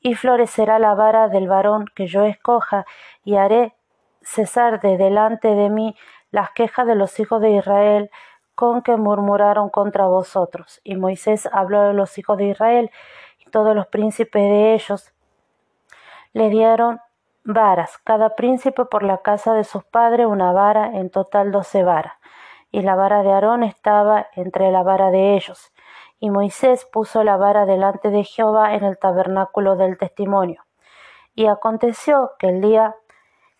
Y 0.00 0.14
florecerá 0.14 0.78
la 0.78 0.94
vara 0.94 1.28
del 1.28 1.46
varón 1.46 1.86
que 1.94 2.06
yo 2.06 2.24
escoja, 2.24 2.86
y 3.24 3.36
haré 3.36 3.74
cesar 4.22 4.80
de 4.80 4.96
delante 4.96 5.48
de 5.54 5.70
mí 5.70 5.96
las 6.30 6.50
quejas 6.52 6.86
de 6.86 6.94
los 6.94 7.18
hijos 7.20 7.40
de 7.40 7.50
Israel 7.50 8.10
con 8.60 8.82
que 8.82 8.94
murmuraron 8.98 9.70
contra 9.70 10.06
vosotros. 10.06 10.82
Y 10.84 10.94
Moisés 10.96 11.48
habló 11.50 11.80
de 11.80 11.94
los 11.94 12.18
hijos 12.18 12.36
de 12.36 12.48
Israel 12.48 12.90
y 13.38 13.48
todos 13.48 13.74
los 13.74 13.86
príncipes 13.86 14.42
de 14.42 14.74
ellos 14.74 15.14
le 16.34 16.50
dieron 16.50 17.00
varas, 17.42 17.96
cada 18.04 18.36
príncipe 18.36 18.84
por 18.84 19.02
la 19.02 19.22
casa 19.22 19.54
de 19.54 19.64
sus 19.64 19.82
padres 19.84 20.26
una 20.26 20.52
vara, 20.52 20.98
en 20.98 21.08
total 21.08 21.52
doce 21.52 21.84
varas. 21.84 22.12
Y 22.70 22.82
la 22.82 22.96
vara 22.96 23.22
de 23.22 23.32
Aarón 23.32 23.62
estaba 23.62 24.26
entre 24.36 24.70
la 24.70 24.82
vara 24.82 25.10
de 25.10 25.36
ellos. 25.36 25.72
Y 26.18 26.28
Moisés 26.28 26.84
puso 26.84 27.24
la 27.24 27.38
vara 27.38 27.64
delante 27.64 28.10
de 28.10 28.24
Jehová 28.24 28.74
en 28.74 28.84
el 28.84 28.98
tabernáculo 28.98 29.76
del 29.76 29.96
testimonio. 29.96 30.66
Y 31.34 31.46
aconteció 31.46 32.32
que 32.38 32.50
el 32.50 32.60
día 32.60 32.94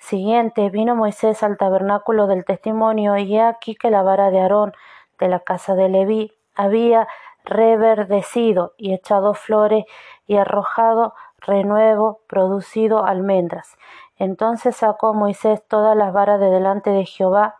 siguiente 0.01 0.69
vino 0.71 0.97
Moisés 0.97 1.43
al 1.45 1.57
tabernáculo 1.57 2.27
del 2.27 2.45
testimonio, 2.45 3.17
y 3.17 3.37
he 3.37 3.43
aquí 3.43 3.77
que 3.77 3.91
la 3.91 4.03
vara 4.03 4.31
de 4.31 4.41
Aarón 4.41 4.73
de 5.21 5.29
la 5.29 5.41
casa 5.41 5.75
de 5.75 5.89
Leví 5.89 6.33
había 6.57 7.07
reverdecido 7.45 8.75
y 8.77 8.93
echado 8.93 9.35
flores 9.35 9.85
y 10.27 10.37
arrojado 10.37 11.15
renuevo, 11.39 12.21
producido 12.27 13.05
almendras. 13.05 13.77
Entonces 14.17 14.77
sacó 14.77 15.15
Moisés 15.15 15.63
todas 15.69 15.97
las 15.97 16.13
varas 16.13 16.41
de 16.41 16.51
delante 16.51 16.91
de 16.91 17.07
Jehová 17.07 17.57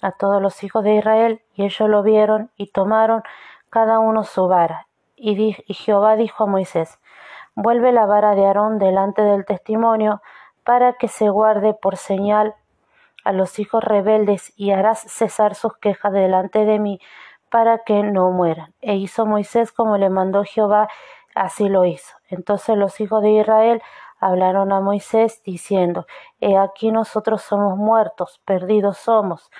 a 0.00 0.12
todos 0.12 0.40
los 0.40 0.64
hijos 0.64 0.82
de 0.82 0.94
Israel, 0.94 1.42
y 1.54 1.64
ellos 1.64 1.88
lo 1.88 2.02
vieron 2.02 2.50
y 2.56 2.68
tomaron 2.68 3.22
cada 3.68 3.98
uno 3.98 4.24
su 4.24 4.48
vara. 4.48 4.86
Y, 5.16 5.56
y 5.66 5.74
Jehová 5.74 6.16
dijo 6.16 6.44
a 6.44 6.46
Moisés, 6.46 6.98
Vuelve 7.54 7.92
la 7.92 8.06
vara 8.06 8.34
de 8.34 8.46
Aarón 8.46 8.78
delante 8.78 9.22
del 9.22 9.44
testimonio, 9.44 10.22
para 10.64 10.94
que 10.94 11.08
se 11.08 11.28
guarde 11.28 11.74
por 11.74 11.96
señal 11.96 12.54
a 13.24 13.32
los 13.32 13.58
hijos 13.58 13.84
rebeldes, 13.84 14.52
y 14.56 14.70
harás 14.70 15.00
cesar 15.00 15.54
sus 15.54 15.76
quejas 15.76 16.12
delante 16.12 16.64
de 16.64 16.78
mí, 16.78 17.00
para 17.50 17.78
que 17.78 18.02
no 18.02 18.30
mueran. 18.30 18.72
E 18.80 18.96
hizo 18.96 19.26
Moisés 19.26 19.72
como 19.72 19.98
le 19.98 20.08
mandó 20.08 20.44
Jehová, 20.44 20.88
así 21.34 21.68
lo 21.68 21.84
hizo. 21.84 22.16
Entonces 22.28 22.76
los 22.76 23.00
hijos 23.00 23.22
de 23.22 23.30
Israel 23.30 23.82
hablaron 24.20 24.72
a 24.72 24.80
Moisés, 24.80 25.42
diciendo, 25.44 26.06
He 26.40 26.56
aquí 26.56 26.92
nosotros 26.92 27.42
somos 27.42 27.76
muertos, 27.76 28.40
perdidos 28.44 28.98
somos, 28.98 29.50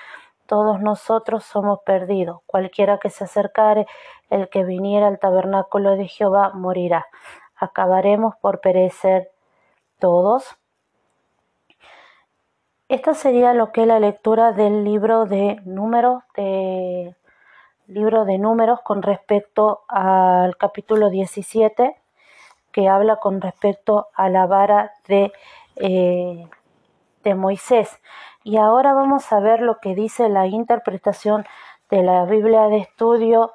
todos 0.45 0.81
nosotros 0.81 1.43
somos 1.43 1.79
perdidos. 1.85 2.41
Cualquiera 2.45 2.97
que 2.97 3.09
se 3.09 3.23
acercare, 3.23 3.87
el 4.29 4.49
que 4.49 4.63
viniera 4.63 5.07
al 5.07 5.19
tabernáculo 5.19 5.95
de 5.95 6.07
Jehová, 6.07 6.51
morirá. 6.53 7.07
Acabaremos 7.55 8.35
por 8.41 8.59
perecer 8.59 9.31
todos. 9.99 10.57
Esta 12.91 13.13
sería 13.13 13.53
lo 13.53 13.71
que 13.71 13.83
es 13.83 13.87
la 13.87 14.01
lectura 14.01 14.51
del 14.51 14.83
libro 14.83 15.23
de 15.23 15.61
números 15.63 16.23
libro 17.87 18.25
de 18.25 18.37
números 18.37 18.81
con 18.81 19.01
respecto 19.01 19.83
al 19.87 20.57
capítulo 20.57 21.09
17 21.09 21.95
que 22.73 22.89
habla 22.89 23.15
con 23.15 23.39
respecto 23.39 24.09
a 24.13 24.27
la 24.27 24.45
vara 24.45 24.91
de, 25.07 25.31
eh, 25.77 26.49
de 27.23 27.35
Moisés. 27.35 27.97
Y 28.43 28.57
ahora 28.57 28.93
vamos 28.93 29.31
a 29.31 29.39
ver 29.39 29.61
lo 29.61 29.79
que 29.79 29.95
dice 29.95 30.27
la 30.27 30.47
interpretación 30.47 31.45
de 31.89 32.03
la 32.03 32.25
Biblia 32.25 32.67
de 32.67 32.79
estudio 32.79 33.53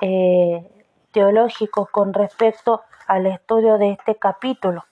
eh, 0.00 0.64
teológico 1.10 1.88
con 1.90 2.14
respecto 2.14 2.82
al 3.08 3.26
estudio 3.26 3.78
de 3.78 3.90
este 3.90 4.14
capítulo. 4.14 4.84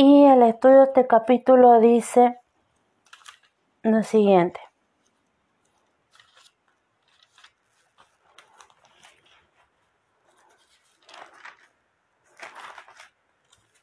Y 0.00 0.26
el 0.26 0.44
estudio 0.44 0.78
de 0.78 0.84
este 0.84 1.06
capítulo 1.08 1.80
dice 1.80 2.38
lo 3.82 4.04
siguiente. 4.04 4.60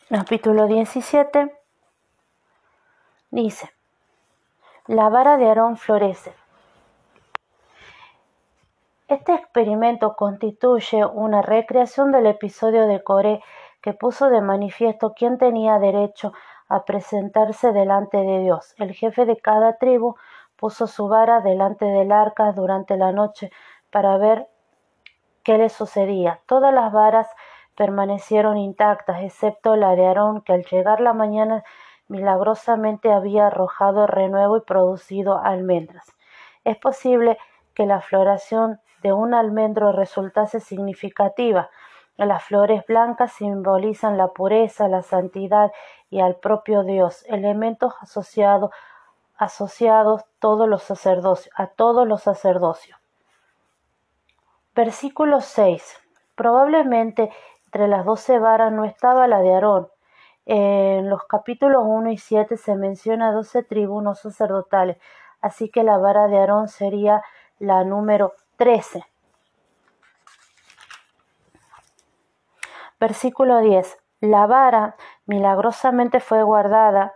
capítulo 0.07 0.67
17 0.67 1.53
dice, 3.31 3.69
la 4.87 5.09
vara 5.09 5.35
de 5.35 5.49
Aarón 5.49 5.75
florece. 5.75 6.33
Este 9.09 9.33
experimento 9.33 10.15
constituye 10.15 11.03
una 11.05 11.41
recreación 11.41 12.13
del 12.13 12.27
episodio 12.27 12.87
de 12.87 13.03
Coré 13.03 13.43
que 13.85 13.93
puso 13.93 14.31
de 14.31 14.41
manifiesto 14.41 15.13
quién 15.15 15.37
tenía 15.37 15.77
derecho 15.77 16.33
a 16.67 16.85
presentarse 16.85 17.71
delante 17.71 18.17
de 18.17 18.39
Dios. 18.39 18.73
El 18.79 18.93
jefe 18.93 19.27
de 19.27 19.37
cada 19.37 19.77
tribu 19.77 20.15
puso 20.55 20.87
su 20.87 21.07
vara 21.07 21.41
delante 21.41 21.85
del 21.85 22.11
arca 22.11 22.51
durante 22.51 22.97
la 22.97 23.11
noche 23.11 23.51
para 23.91 24.17
ver 24.17 24.47
qué 25.43 25.59
le 25.59 25.69
sucedía. 25.69 26.39
Todas 26.47 26.73
las 26.73 26.91
varas 26.91 27.29
permanecieron 27.75 28.57
intactas, 28.57 29.21
excepto 29.21 29.75
la 29.75 29.95
de 29.95 30.07
Aarón, 30.07 30.41
que 30.41 30.53
al 30.53 30.65
llegar 30.65 30.99
la 30.99 31.13
mañana 31.13 31.63
milagrosamente 32.07 33.11
había 33.11 33.45
arrojado 33.45 34.07
renuevo 34.07 34.57
y 34.57 34.61
producido 34.61 35.37
almendras. 35.37 36.07
Es 36.63 36.77
posible 36.77 37.37
que 37.75 37.85
la 37.85 38.01
floración 38.01 38.79
de 39.03 39.13
un 39.13 39.35
almendro 39.35 39.91
resultase 39.91 40.59
significativa. 40.59 41.69
Las 42.17 42.45
flores 42.45 42.85
blancas 42.87 43.33
simbolizan 43.33 44.17
la 44.17 44.29
pureza, 44.29 44.87
la 44.87 45.01
santidad 45.01 45.71
y 46.09 46.21
al 46.21 46.35
propio 46.35 46.83
Dios, 46.83 47.25
elementos 47.27 47.93
asociados, 47.99 48.71
asociados 49.35 50.23
todos 50.39 50.69
los 50.69 50.83
sacerdocios, 50.83 51.53
a 51.57 51.67
todos 51.67 52.07
los 52.07 52.23
sacerdocios. 52.23 52.97
Versículo 54.73 55.41
6. 55.41 55.97
Probablemente 56.35 57.31
entre 57.65 57.89
las 57.89 58.05
doce 58.05 58.39
varas 58.39 58.71
no 58.71 58.85
estaba 58.85 59.27
la 59.27 59.41
de 59.41 59.53
Aarón. 59.53 59.89
En 60.45 61.09
los 61.09 61.25
capítulos 61.25 61.83
1 61.85 62.11
y 62.11 62.17
7 62.17 62.55
se 62.55 62.75
menciona 62.75 63.33
doce 63.33 63.63
tribunos 63.63 64.19
sacerdotales, 64.19 64.97
así 65.41 65.69
que 65.69 65.83
la 65.83 65.97
vara 65.97 66.27
de 66.27 66.37
Aarón 66.37 66.69
sería 66.69 67.21
la 67.59 67.83
número 67.83 68.33
13. 68.57 69.03
Versículo 73.07 73.59
10. 73.59 73.97
La 74.21 74.47
vara 74.47 74.95
milagrosamente 75.27 76.19
fue 76.19 76.41
guardada, 76.41 77.13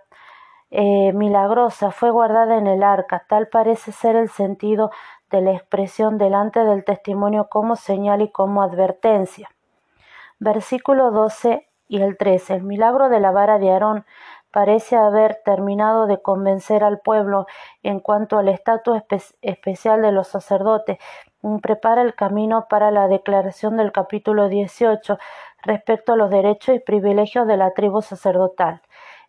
eh, 0.69 1.13
milagrosa, 1.13 1.89
fue 1.89 2.11
guardada 2.11 2.57
en 2.57 2.67
el 2.67 2.83
arca. 2.83 3.25
Tal 3.27 3.47
parece 3.47 3.91
ser 3.91 4.15
el 4.15 4.29
sentido 4.29 4.91
de 5.31 5.41
la 5.41 5.53
expresión 5.53 6.19
delante 6.19 6.63
del 6.63 6.83
testimonio 6.83 7.47
como 7.49 7.75
señal 7.75 8.21
y 8.21 8.31
como 8.31 8.61
advertencia 8.61 9.49
versículo 10.39 11.11
12 11.11 11.67
y 11.87 12.01
el 12.01 12.17
13. 12.17 12.55
El 12.55 12.63
milagro 12.63 13.09
de 13.09 13.19
la 13.19 13.31
vara 13.31 13.59
de 13.59 13.71
Aarón 13.71 14.05
parece 14.51 14.95
haber 14.95 15.41
terminado 15.45 16.07
de 16.07 16.21
convencer 16.21 16.83
al 16.83 16.99
pueblo 16.99 17.45
en 17.83 17.99
cuanto 17.99 18.37
al 18.37 18.47
estatus 18.47 19.01
especial 19.41 20.01
de 20.01 20.11
los 20.11 20.27
sacerdotes. 20.27 20.97
Prepara 21.61 22.01
el 22.01 22.15
camino 22.15 22.67
para 22.69 22.91
la 22.91 23.07
declaración 23.07 23.77
del 23.77 23.91
capítulo 23.91 24.49
18 24.49 25.17
respecto 25.63 26.13
a 26.13 26.15
los 26.17 26.29
derechos 26.29 26.75
y 26.75 26.79
privilegios 26.79 27.47
de 27.47 27.55
la 27.55 27.73
tribu 27.73 28.01
sacerdotal. 28.01 28.81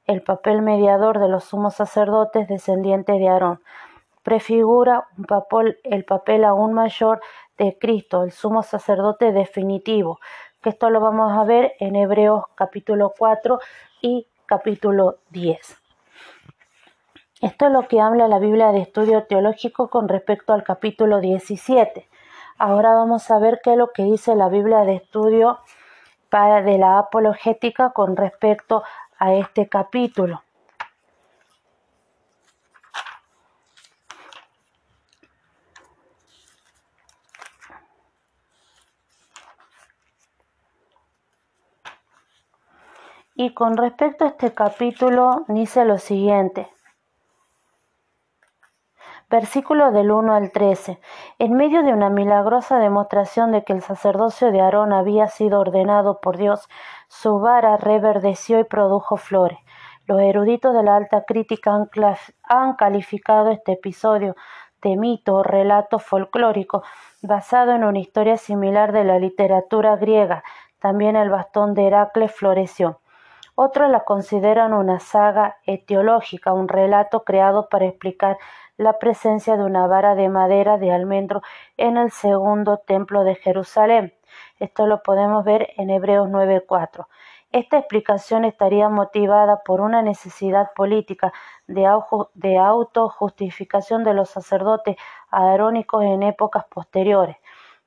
El 0.07 0.23
papel 0.23 0.61
mediador 0.61 1.21
de 1.21 1.29
los 1.29 1.45
sumos 1.45 1.75
sacerdotes 1.75 2.49
descendientes 2.49 3.19
de 3.19 3.29
Aarón 3.29 3.61
prefigura 4.23 5.07
el 5.85 6.05
papel 6.05 6.45
aún 6.45 6.73
mayor 6.73 7.21
de 7.57 7.77
Cristo, 7.79 8.25
el 8.25 8.33
sumo 8.33 8.63
sacerdote 8.63 9.33
definitivo, 9.33 10.19
que 10.63 10.71
esto 10.71 10.91
lo 10.91 11.01
vamos 11.01 11.33
a 11.33 11.45
ver 11.45 11.75
en 11.79 11.97
Hebreos 11.97 12.45
capítulo 12.55 13.13
4 13.17 13.61
y 14.03 14.27
capítulo 14.47 15.19
10. 15.31 15.80
Esto 17.41 17.69
es 17.69 17.73
lo 17.73 17.89
que 17.89 18.03
habla 18.03 18.29
la 18.29 18.39
Biblia 18.39 18.71
de 18.71 18.83
estudio 18.83 19.25
teológico 19.25 19.89
con 19.89 20.09
respecto 20.09 20.53
al 20.53 20.63
capítulo 20.63 21.21
17. 21.21 22.07
Ahora 22.59 22.93
vamos 22.93 23.31
a 23.31 23.39
ver 23.39 23.61
qué 23.65 23.73
es 23.73 23.79
lo 23.79 23.93
que 23.93 24.05
dice 24.05 24.35
la 24.35 24.51
Biblia 24.51 24.81
de 24.81 24.97
estudio 24.97 25.59
para 26.29 26.61
de 26.61 26.77
la 26.77 26.99
apologética 26.99 27.93
con 27.93 28.15
respecto 28.17 28.83
a 29.19 29.33
este 29.33 29.71
capítulo. 29.71 30.43
Y 43.35 43.55
con 43.55 43.79
respecto 43.79 44.27
a 44.27 44.29
este 44.29 44.53
capítulo 44.53 45.47
dice 45.49 45.87
lo 45.87 45.97
siguiente. 45.97 46.69
Versículo 49.31 49.93
del 49.93 50.11
1 50.11 50.35
al 50.35 50.51
13. 50.51 50.99
En 51.39 51.53
medio 51.53 51.85
de 51.85 51.93
una 51.93 52.11
milagrosa 52.11 52.81
demostración 52.81 53.53
de 53.53 53.63
que 53.63 53.73
el 53.73 53.81
sacerdocio 53.81 54.51
de 54.51 54.61
Aarón 54.61 54.93
había 54.93 55.29
sido 55.29 55.61
ordenado 55.61 56.21
por 56.21 56.37
Dios, 56.37 56.69
su 57.07 57.39
vara 57.39 57.77
reverdeció 57.77 58.59
y 58.59 58.65
produjo 58.65 59.17
flores. 59.17 59.61
Los 60.07 60.21
eruditos 60.21 60.75
de 60.75 60.83
la 60.83 60.97
alta 60.97 61.23
crítica 61.23 61.73
han, 61.73 61.89
han 62.43 62.75
calificado 62.75 63.53
este 63.53 63.75
episodio 63.75 64.35
de 64.83 64.97
mito 64.97 65.37
o 65.37 65.43
relato 65.45 66.01
folclórico 66.01 66.83
basado 67.23 67.71
en 67.71 67.85
una 67.85 68.01
historia 68.01 68.37
similar 68.37 68.91
de 68.91 69.05
la 69.05 69.21
literatura 69.21 69.95
griega. 69.95 70.43
También 70.81 71.15
el 71.15 71.31
bastón 71.31 71.75
de 71.75 71.87
Heracles 71.87 72.35
floreció. 72.35 72.99
Otros 73.63 73.91
la 73.91 74.05
consideran 74.05 74.73
una 74.73 75.01
saga 75.01 75.59
etiológica, 75.67 76.53
un 76.53 76.67
relato 76.67 77.25
creado 77.25 77.69
para 77.69 77.85
explicar 77.85 78.39
la 78.81 78.99
presencia 78.99 79.59
de 79.59 79.65
una 79.65 79.87
vara 79.87 80.15
de 80.15 80.31
madera 80.31 80.79
de 80.79 80.91
almendro 80.91 81.43
en 81.77 81.99
el 81.99 82.11
segundo 82.11 82.79
templo 82.79 83.25
de 83.25 83.35
Jerusalén. 83.35 84.15
Esto 84.59 84.87
lo 84.87 85.03
podemos 85.03 85.45
ver 85.45 85.69
en 85.77 85.91
Hebreos 85.91 86.31
9:4. 86.31 87.07
Esta 87.53 87.77
explicación 87.77 88.47
estaría 88.47 88.89
motivada 88.89 89.61
por 89.67 89.83
una 89.83 90.01
necesidad 90.01 90.71
política 90.75 91.31
de, 91.67 92.57
autojustificación 92.57 94.03
de 94.03 94.15
los 94.15 94.31
sacerdotes 94.31 94.97
arónicos 95.31 96.03
en 96.03 96.23
épocas 96.23 96.65
posteriores. 96.71 97.37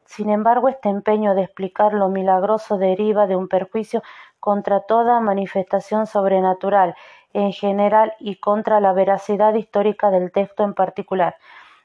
Sin 0.06 0.30
embargo, 0.30 0.70
este 0.70 0.90
empeño 0.90 1.34
de 1.34 1.42
explicar 1.42 1.94
lo 1.94 2.10
milagroso 2.10 2.78
deriva 2.78 3.26
de 3.26 3.36
un 3.36 3.48
perjuicio 3.48 4.04
contra 4.44 4.82
toda 4.82 5.22
manifestación 5.22 6.06
sobrenatural 6.06 6.96
en 7.32 7.54
general 7.54 8.14
y 8.20 8.36
contra 8.42 8.82
la 8.82 8.92
veracidad 8.92 9.54
histórica 9.54 10.12
del 10.12 10.34
texto 10.34 10.66
en 10.66 10.74
particular. 10.74 11.38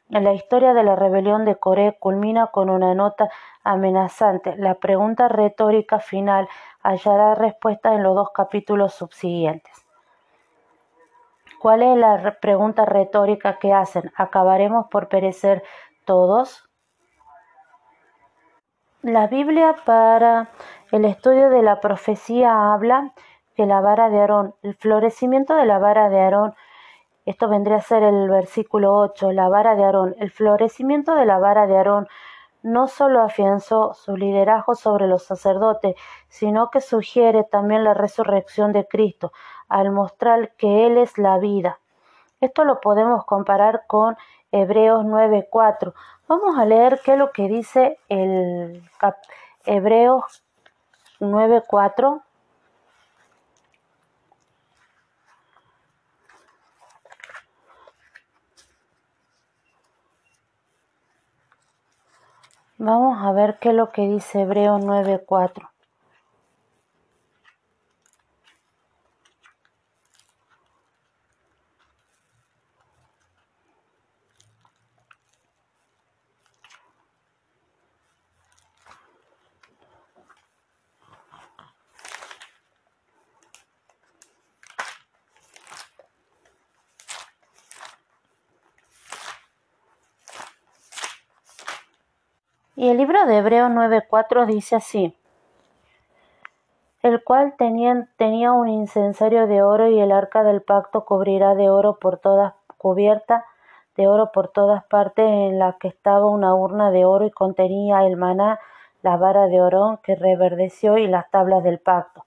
La 0.09 0.33
historia 0.33 0.75
de 0.75 0.83
la 0.83 0.97
rebelión 0.97 1.45
de 1.45 1.55
Coré 1.55 1.97
culmina 2.01 2.49
con 2.49 2.69
una 2.69 2.97
nota 2.97 3.31
amenazante. 3.63 4.57
La 4.57 4.75
pregunta 4.75 5.29
retórica 5.29 6.01
final 6.01 6.49
hallará 6.83 7.37
respuesta 7.37 7.95
en 7.95 8.03
los 8.03 8.17
dos 8.17 8.31
capítulos 8.35 8.93
subsiguientes. 8.93 9.87
¿Cuál 11.61 11.85
es 11.85 11.97
la 11.97 12.39
pregunta 12.41 12.85
retórica 12.85 13.61
que 13.61 13.73
hacen? 13.73 14.11
¿Acabaremos 14.17 14.89
por 14.91 15.07
perecer 15.07 15.63
todos? 16.05 16.68
La 19.09 19.27
Biblia 19.27 19.75
para 19.87 20.51
el 20.93 21.07
estudio 21.07 21.49
de 21.49 21.63
la 21.63 21.81
profecía 21.81 22.75
habla 22.75 23.15
que 23.57 23.65
la 23.65 23.81
vara 23.81 24.11
de 24.11 24.21
Aarón, 24.21 24.55
el 24.63 24.75
florecimiento 24.75 25.55
de 25.55 25.65
la 25.65 25.79
vara 25.79 26.11
de 26.11 26.21
Aarón, 26.21 26.55
esto 27.25 27.49
vendría 27.49 27.79
a 27.79 27.81
ser 27.81 28.03
el 28.03 28.29
versículo 28.29 28.95
8, 28.99 29.33
la 29.33 29.49
vara 29.49 29.77
de 29.77 29.85
Aarón, 29.85 30.15
el 30.19 30.31
florecimiento 30.31 31.15
de 31.15 31.25
la 31.25 31.39
vara 31.39 31.67
de 31.67 31.79
Aarón 31.79 32.07
no 32.63 32.87
solo 32.87 33.23
afianzó 33.23 33.95
su 33.95 34.15
liderazgo 34.15 34.75
sobre 34.75 35.07
los 35.07 35.23
sacerdotes, 35.23 35.97
sino 36.29 36.69
que 36.69 36.83
sugiere 36.83 37.45
también 37.45 37.85
la 37.85 37.95
resurrección 37.95 38.75
de 38.75 38.87
Cristo, 38.87 39.33
al 39.71 39.91
mostrar 39.91 40.55
que 40.57 40.85
Él 40.85 40.99
es 40.99 41.17
la 41.17 41.39
vida. 41.39 41.81
Esto 42.41 42.65
lo 42.65 42.81
podemos 42.81 43.25
comparar 43.25 43.85
con 43.87 44.17
Hebreos 44.53 45.05
9:4. 45.05 45.95
Vamos 46.29 46.59
a 46.59 46.65
leer 46.65 47.01
qué 47.05 47.13
es 47.13 47.19
lo 47.19 47.33
que 47.33 47.49
dice 47.49 47.99
el 48.09 48.83
Hebreos 49.65 50.45
9:4. 51.21 52.23
Vamos 62.81 63.19
a 63.21 63.33
ver 63.33 63.59
qué 63.59 63.71
es 63.71 63.75
lo 63.75 63.91
que 63.91 64.03
dice 64.03 64.43
Hebreo 64.43 64.79
9:4. 64.79 65.69
Y 92.81 92.91
el 92.91 92.97
libro 92.97 93.27
de 93.27 93.39
Hebreos 93.39 93.73
9:4 93.73 94.47
dice 94.47 94.77
así, 94.77 95.13
el 97.03 97.25
cual 97.25 97.55
tenía, 97.59 98.07
tenía 98.17 98.53
un 98.53 98.69
incensario 98.69 99.49
de 99.49 99.65
oro 99.65 99.89
y 99.89 99.99
el 99.99 100.13
arca 100.13 100.45
del 100.45 100.63
pacto 100.63 101.05
cubrirá 101.05 101.57
de 101.57 101.71
oro 101.71 101.99
por 101.99 102.19
todas, 102.19 102.55
cubierta 102.77 103.45
de 103.97 104.07
oro 104.07 104.31
por 104.31 104.47
todas 104.47 104.85
partes, 104.85 105.27
en 105.27 105.59
la 105.59 105.73
que 105.81 105.89
estaba 105.89 106.27
una 106.27 106.55
urna 106.55 106.93
de 106.93 107.05
oro 107.05 107.27
y 107.27 107.33
contenía 107.33 108.07
el 108.07 108.17
maná, 108.17 108.61
la 109.03 109.17
vara 109.17 109.49
de 109.49 109.61
orón 109.61 109.99
que 110.01 110.15
reverdeció 110.15 110.99
y 110.99 111.09
las 111.09 111.29
tablas 111.33 111.65
del 111.65 111.81
pacto, 111.81 112.27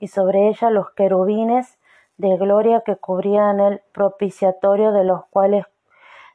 y 0.00 0.08
sobre 0.08 0.48
ella 0.48 0.70
los 0.70 0.90
querubines 0.92 1.78
de 2.16 2.38
gloria 2.38 2.80
que 2.80 2.96
cubrían 2.96 3.60
el 3.60 3.82
propiciatorio 3.92 4.92
de 4.92 5.04
los 5.04 5.26
cuales 5.26 5.66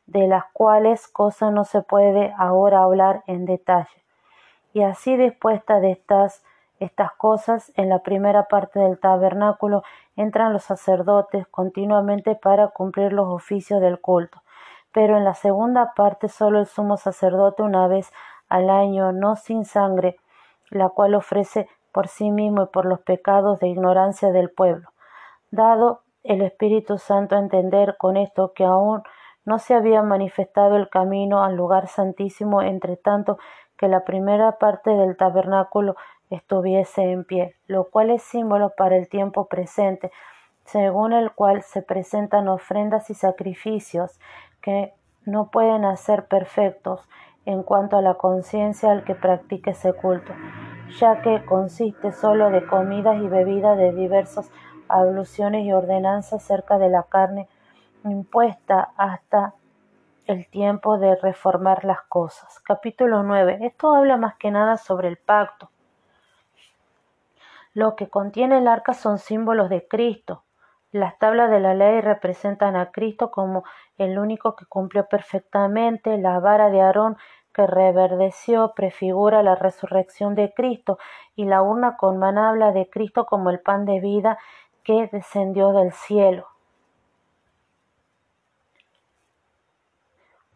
de 0.07 0.27
las 0.27 0.45
cuales 0.53 1.07
cosa 1.07 1.51
no 1.51 1.65
se 1.65 1.81
puede 1.81 2.33
ahora 2.37 2.83
hablar 2.83 3.23
en 3.27 3.45
detalle. 3.45 4.03
Y 4.73 4.81
así 4.83 5.17
dispuesta 5.17 5.79
de 5.79 5.91
estas, 5.91 6.43
estas 6.79 7.11
cosas, 7.13 7.71
en 7.75 7.89
la 7.89 7.99
primera 7.99 8.45
parte 8.47 8.79
del 8.79 8.99
tabernáculo 8.99 9.83
entran 10.15 10.53
los 10.53 10.63
sacerdotes 10.63 11.45
continuamente 11.47 12.35
para 12.35 12.69
cumplir 12.69 13.13
los 13.13 13.27
oficios 13.27 13.81
del 13.81 13.99
culto. 13.99 14.41
Pero 14.93 15.17
en 15.17 15.25
la 15.25 15.33
segunda 15.33 15.93
parte 15.95 16.29
solo 16.29 16.59
el 16.59 16.65
sumo 16.65 16.97
sacerdote 16.97 17.61
una 17.61 17.87
vez 17.87 18.11
al 18.49 18.69
año, 18.69 19.11
no 19.11 19.35
sin 19.35 19.65
sangre, 19.65 20.17
la 20.69 20.89
cual 20.89 21.15
ofrece 21.15 21.67
por 21.91 22.07
sí 22.07 22.31
mismo 22.31 22.63
y 22.63 22.67
por 22.67 22.85
los 22.85 23.01
pecados 23.01 23.59
de 23.59 23.67
ignorancia 23.67 24.31
del 24.31 24.49
pueblo. 24.49 24.89
Dado 25.51 26.01
el 26.23 26.41
Espíritu 26.41 26.97
Santo 26.97 27.35
a 27.35 27.39
entender 27.39 27.97
con 27.97 28.17
esto 28.17 28.53
que 28.53 28.63
aún 28.63 29.03
no 29.47 29.59
se 29.59 29.73
había 29.73 30.03
manifestado 30.03 30.75
el 30.75 30.89
camino 30.89 31.41
al 31.41 31.55
lugar 31.55 31.87
santísimo 31.87 32.61
entre 32.61 32.97
tanto 32.97 33.39
que 33.77 33.87
la 33.87 34.03
primera 34.03 34.57
parte 34.57 34.89
del 34.89 35.15
tabernáculo 35.15 35.95
estuviese 36.29 37.13
en 37.13 37.23
pie, 37.23 37.55
lo 37.65 37.85
cual 37.85 38.09
es 38.09 38.23
símbolo 38.23 38.73
para 38.75 38.97
el 38.97 39.07
tiempo 39.07 39.47
presente, 39.47 40.11
según 40.65 41.13
el 41.13 41.31
cual 41.31 41.61
se 41.61 41.81
presentan 41.81 42.49
ofrendas 42.49 43.09
y 43.09 43.13
sacrificios 43.13 44.19
que 44.61 44.93
no 45.23 45.49
pueden 45.49 45.85
hacer 45.85 46.25
perfectos 46.25 47.07
en 47.45 47.63
cuanto 47.63 47.95
a 47.95 48.01
la 48.01 48.15
conciencia 48.15 48.91
al 48.91 49.05
que 49.05 49.15
practique 49.15 49.69
ese 49.69 49.93
culto, 49.93 50.33
ya 50.99 51.21
que 51.21 51.45
consiste 51.45 52.11
solo 52.11 52.49
de 52.49 52.67
comidas 52.67 53.15
y 53.21 53.29
bebidas 53.29 53.77
de 53.77 53.93
diversas 53.93 54.51
abluciones 54.89 55.63
y 55.63 55.71
ordenanzas 55.71 56.43
cerca 56.43 56.77
de 56.77 56.89
la 56.89 57.03
carne 57.03 57.47
impuesta 58.11 58.91
hasta 58.97 59.53
el 60.25 60.47
tiempo 60.47 60.97
de 60.97 61.15
reformar 61.15 61.85
las 61.85 62.01
cosas. 62.01 62.59
Capítulo 62.59 63.23
9. 63.23 63.59
Esto 63.61 63.95
habla 63.95 64.17
más 64.17 64.35
que 64.35 64.51
nada 64.51 64.77
sobre 64.77 65.07
el 65.07 65.17
pacto. 65.17 65.69
Lo 67.73 67.95
que 67.95 68.09
contiene 68.09 68.57
el 68.57 68.67
arca 68.67 68.93
son 68.93 69.19
símbolos 69.19 69.69
de 69.69 69.87
Cristo. 69.87 70.43
Las 70.91 71.17
tablas 71.17 71.49
de 71.51 71.59
la 71.59 71.73
ley 71.73 72.01
representan 72.01 72.75
a 72.75 72.91
Cristo 72.91 73.29
como 73.31 73.63
el 73.97 74.17
único 74.17 74.55
que 74.55 74.65
cumplió 74.65 75.07
perfectamente. 75.07 76.17
La 76.17 76.39
vara 76.39 76.69
de 76.69 76.81
Aarón 76.81 77.17
que 77.53 77.67
reverdeció 77.67 78.73
prefigura 78.75 79.43
la 79.43 79.55
resurrección 79.55 80.35
de 80.35 80.53
Cristo 80.53 80.99
y 81.35 81.45
la 81.45 81.61
urna 81.61 81.97
con 81.97 82.17
maná 82.17 82.49
habla 82.49 82.71
de 82.71 82.89
Cristo 82.89 83.25
como 83.25 83.49
el 83.49 83.59
pan 83.59 83.85
de 83.85 83.99
vida 83.99 84.37
que 84.83 85.09
descendió 85.11 85.71
del 85.71 85.91
cielo. 85.91 86.47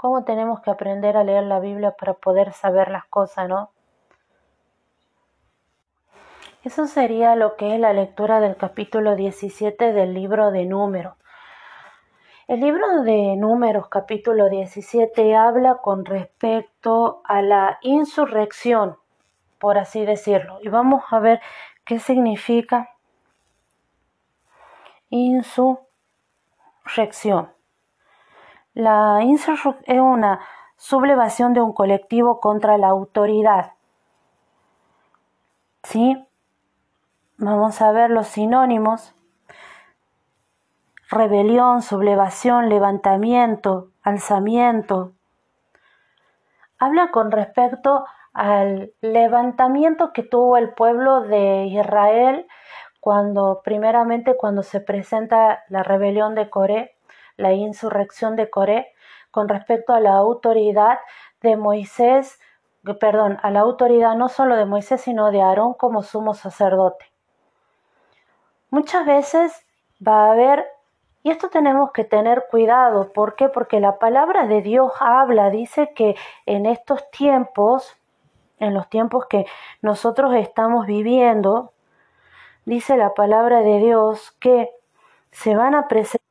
Cómo 0.02 0.24
tenemos 0.24 0.62
que 0.62 0.72
aprender 0.72 1.16
a 1.16 1.24
leer 1.24 1.44
la 1.44 1.60
Biblia 1.60 1.92
para 1.92 2.16
poder 2.16 2.54
saber 2.54 2.90
las 2.90 3.06
cosas, 3.06 3.48
¿no? 3.48 3.70
Eso 6.64 6.88
sería 6.88 7.36
lo 7.36 7.56
que 7.56 7.76
es 7.76 7.80
la 7.80 7.94
lectura 7.94 8.40
del 8.40 8.58
capítulo 8.58 9.16
17 9.16 9.94
del 9.94 10.16
libro 10.16 10.50
de 10.50 10.66
números. 10.66 11.14
El 12.48 12.62
libro 12.62 13.04
de 13.04 13.36
números 13.36 13.90
capítulo 13.90 14.50
17 14.50 15.36
habla 15.36 15.78
con 15.84 16.04
respecto 16.04 17.22
a 17.24 17.44
la 17.44 17.78
insurrección, 17.84 18.98
por 19.60 19.78
así 19.78 20.04
decirlo. 20.04 20.58
Y 20.64 20.70
vamos 20.70 21.04
a 21.12 21.20
ver 21.20 21.42
qué 21.86 22.00
significa 22.00 22.90
insurrección. 25.12 27.52
La 28.73 29.19
insurrección 29.23 29.77
es 29.86 29.99
una 29.99 30.39
sublevación 30.77 31.53
de 31.53 31.62
un 31.62 31.73
colectivo 31.73 32.39
contra 32.39 32.77
la 32.77 32.88
autoridad. 32.88 33.73
¿Sí? 35.84 36.25
Vamos 37.38 37.81
a 37.81 37.91
ver 37.91 38.10
los 38.10 38.27
sinónimos. 38.27 39.13
Rebelión, 41.10 41.81
sublevación, 41.81 42.69
levantamiento, 42.69 43.89
alzamiento. 44.03 45.12
Habla 46.79 47.12
con 47.12 47.31
respecto 47.31 48.05
al 48.34 48.93
levantamiento 49.01 50.13
que 50.13 50.23
tuvo 50.23 50.55
el 50.55 50.73
pueblo 50.73 51.21
de 51.21 51.65
Israel 51.65 52.47
cuando 53.01 53.62
primeramente 53.63 54.38
cuando 54.38 54.63
se 54.63 54.79
presenta 54.79 55.63
la 55.67 55.84
rebelión 55.84 56.36
de 56.36 56.49
Coré, 56.49 56.95
la 57.41 57.54
insurrección 57.54 58.36
de 58.36 58.49
Coré, 58.49 58.93
con 59.32 59.49
respecto 59.49 59.93
a 59.93 59.99
la 59.99 60.13
autoridad 60.13 60.99
de 61.41 61.58
Moisés, 61.58 62.39
perdón, 62.99 63.38
a 63.41 63.51
la 63.51 63.62
autoridad 63.62 64.15
no 64.15 64.30
solo 64.30 64.56
de 64.56 64.65
Moisés, 64.65 65.01
sino 65.01 65.32
de 65.32 65.41
Aarón 65.41 65.73
como 65.73 66.04
sumo 66.04 66.34
sacerdote. 66.34 67.06
Muchas 68.69 69.06
veces 69.06 69.65
va 70.06 70.25
a 70.25 70.32
haber, 70.32 70.65
y 71.23 71.32
esto 71.32 71.49
tenemos 71.49 71.91
que 71.91 72.04
tener 72.04 72.45
cuidado, 72.49 73.12
¿por 73.12 73.36
qué? 73.36 73.49
Porque 73.49 73.80
la 73.80 73.99
palabra 73.99 74.47
de 74.47 74.62
Dios 74.62 74.91
habla, 74.99 75.49
dice 75.49 75.93
que 75.93 76.15
en 76.45 76.65
estos 76.65 77.10
tiempos, 77.12 77.97
en 78.60 78.73
los 78.73 78.89
tiempos 78.89 79.25
que 79.27 79.45
nosotros 79.82 80.34
estamos 80.36 80.86
viviendo, 80.86 81.73
dice 82.65 82.97
la 82.97 83.13
palabra 83.13 83.62
de 83.62 83.80
Dios 83.80 84.32
que 84.39 84.69
se 85.32 85.56
van 85.56 85.75
a 85.75 85.88
presentar. 85.88 86.31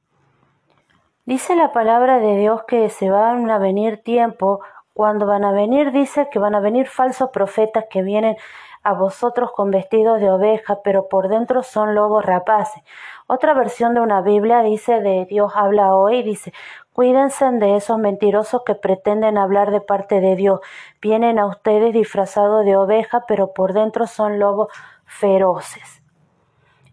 Dice 1.31 1.55
la 1.55 1.71
palabra 1.71 2.19
de 2.19 2.39
Dios 2.39 2.65
que 2.67 2.89
se 2.91 3.09
van 3.09 3.49
a 3.53 3.59
venir 3.59 4.03
tiempo, 4.03 4.59
cuando 4.93 5.27
van 5.27 5.45
a 5.45 5.53
venir 5.53 5.93
dice 5.93 6.27
que 6.29 6.41
van 6.41 6.57
a 6.57 6.61
venir 6.61 6.89
falsos 6.89 7.31
profetas 7.31 7.85
que 7.89 8.03
vienen 8.03 8.37
a 8.83 8.95
vosotros 8.95 9.53
con 9.53 9.71
vestidos 9.71 10.21
de 10.21 10.29
oveja, 10.29 10.81
pero 10.83 11.07
por 11.07 11.29
dentro 11.29 11.63
son 11.63 11.95
lobos 11.95 12.27
rapaces. 12.27 12.83
Otra 13.29 13.55
versión 13.55 13.95
de 13.95 14.01
una 14.01 14.23
Biblia 14.23 14.63
dice 14.63 15.01
de 15.01 15.25
Dios 15.27 15.53
habla 15.55 15.95
hoy, 15.95 16.25
dice, 16.25 16.53
cuídense 16.93 17.49
de 17.49 17.77
esos 17.77 17.97
mentirosos 17.97 18.63
que 18.67 18.75
pretenden 18.75 19.39
hablar 19.39 19.71
de 19.71 19.81
parte 19.81 20.21
de 20.21 20.35
Dios. 20.35 20.59
Vienen 21.01 21.39
a 21.39 21.47
ustedes 21.47 21.93
disfrazados 21.93 22.65
de 22.65 22.77
oveja, 22.77 23.23
pero 23.29 23.53
por 23.53 23.73
dentro 23.73 24.09
son 24.09 24.41
lobos 24.41 24.67
feroces. 25.05 26.00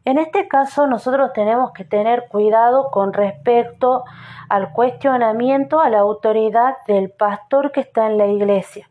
En 0.08 0.17
este 0.17 0.48
caso 0.48 0.88
nosotros 0.88 1.34
tenemos 1.34 1.74
que 1.74 1.84
tener 1.84 2.30
cuidado 2.30 2.91
con 2.91 3.12
respecto 3.12 4.06
al 4.48 4.72
cuestionamiento 4.72 5.82
a 5.82 5.89
la 5.89 6.00
autoridad 6.00 6.78
del 6.88 7.12
pastor 7.12 7.74
que 7.74 7.82
está 7.82 8.08
en 8.08 8.17
la 8.17 8.28
iglesia. 8.28 8.89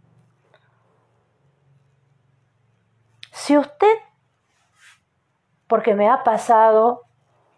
Si 3.33 3.57
usted, 3.57 3.95
porque 5.67 5.95
me 5.95 6.07
ha 6.07 6.23
pasado, 6.23 7.05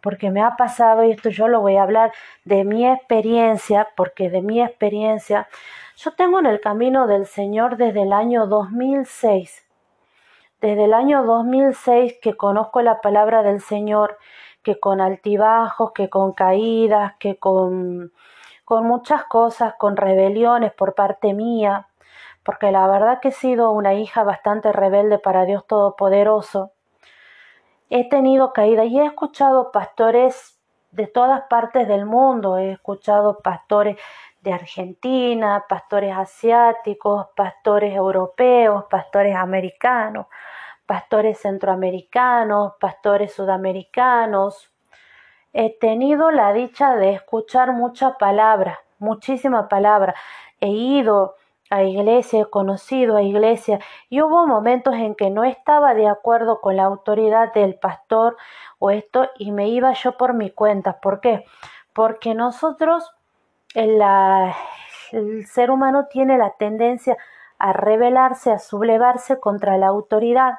porque 0.02 0.30
me 0.30 0.40
ha 0.40 0.54
pasado, 0.54 1.02
y 1.02 1.10
esto 1.10 1.28
yo 1.28 1.48
lo 1.48 1.60
voy 1.60 1.78
a 1.78 1.82
hablar 1.82 2.12
de 2.44 2.62
mi 2.62 2.88
experiencia, 2.88 3.88
porque 3.96 4.30
de 4.30 4.40
mi 4.40 4.62
experiencia, 4.62 5.48
yo 5.96 6.14
tengo 6.14 6.38
en 6.38 6.46
el 6.46 6.60
camino 6.60 7.08
del 7.08 7.26
Señor 7.26 7.76
desde 7.76 8.02
el 8.02 8.12
año 8.12 8.46
2006 8.46 9.67
desde 10.60 10.84
el 10.84 10.94
año 10.94 11.24
2006 11.24 12.18
que 12.20 12.36
conozco 12.36 12.82
la 12.82 13.00
palabra 13.00 13.42
del 13.42 13.60
Señor, 13.60 14.18
que 14.62 14.78
con 14.80 15.00
altibajos, 15.00 15.92
que 15.92 16.10
con 16.10 16.32
caídas, 16.32 17.14
que 17.18 17.36
con, 17.36 18.12
con 18.64 18.86
muchas 18.86 19.24
cosas, 19.24 19.74
con 19.78 19.96
rebeliones 19.96 20.72
por 20.72 20.94
parte 20.94 21.32
mía, 21.32 21.88
porque 22.42 22.72
la 22.72 22.86
verdad 22.88 23.20
que 23.20 23.28
he 23.28 23.32
sido 23.32 23.70
una 23.70 23.94
hija 23.94 24.24
bastante 24.24 24.72
rebelde 24.72 25.18
para 25.18 25.44
Dios 25.44 25.66
Todopoderoso. 25.66 26.72
He 27.90 28.08
tenido 28.08 28.52
caídas 28.52 28.86
y 28.86 29.00
he 29.00 29.04
escuchado 29.04 29.70
pastores 29.70 30.58
de 30.90 31.06
todas 31.06 31.42
partes 31.48 31.86
del 31.86 32.06
mundo, 32.06 32.58
he 32.58 32.72
escuchado 32.72 33.38
pastores 33.40 33.96
de 34.40 34.52
Argentina, 34.52 35.64
pastores 35.68 36.16
asiáticos, 36.16 37.26
pastores 37.36 37.94
europeos, 37.94 38.84
pastores 38.90 39.36
americanos, 39.36 40.26
pastores 40.88 41.38
centroamericanos, 41.38 42.72
pastores 42.80 43.34
sudamericanos. 43.34 44.72
He 45.52 45.78
tenido 45.78 46.30
la 46.30 46.54
dicha 46.54 46.96
de 46.96 47.12
escuchar 47.12 47.72
mucha 47.72 48.16
palabra, 48.16 48.80
muchísima 48.98 49.68
palabra. 49.68 50.14
He 50.60 50.68
ido 50.68 51.34
a 51.68 51.82
iglesia, 51.82 52.40
he 52.40 52.46
conocido 52.46 53.18
a 53.18 53.22
iglesia 53.22 53.80
y 54.08 54.22
hubo 54.22 54.46
momentos 54.46 54.94
en 54.94 55.14
que 55.14 55.28
no 55.28 55.44
estaba 55.44 55.92
de 55.92 56.08
acuerdo 56.08 56.62
con 56.62 56.76
la 56.76 56.84
autoridad 56.84 57.52
del 57.52 57.74
pastor 57.74 58.38
o 58.78 58.90
esto 58.90 59.28
y 59.36 59.52
me 59.52 59.68
iba 59.68 59.92
yo 59.92 60.16
por 60.16 60.32
mi 60.32 60.50
cuenta. 60.50 61.00
¿Por 61.00 61.20
qué? 61.20 61.44
Porque 61.92 62.34
nosotros 62.34 63.12
el 63.74 64.00
ser 65.44 65.70
humano 65.70 66.06
tiene 66.10 66.38
la 66.38 66.54
tendencia 66.58 67.18
a 67.58 67.74
rebelarse, 67.74 68.52
a 68.52 68.58
sublevarse 68.58 69.38
contra 69.38 69.76
la 69.76 69.88
autoridad. 69.88 70.54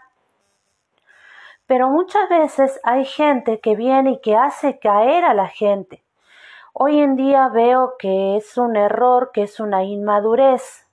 Pero 1.70 1.92
muchas 1.92 2.28
veces 2.30 2.80
hay 2.82 3.06
gente 3.06 3.60
que 3.60 3.76
viene 3.76 4.14
y 4.14 4.22
que 4.22 4.36
hace 4.36 4.80
caer 4.80 5.24
a 5.24 5.36
la 5.36 5.48
gente. 5.48 6.04
Hoy 6.74 7.00
en 7.00 7.16
día 7.16 7.48
veo 7.50 7.94
que 8.00 8.38
es 8.38 8.58
un 8.58 8.76
error, 8.76 9.30
que 9.32 9.44
es 9.44 9.60
una 9.60 9.84
inmadurez, 9.84 10.88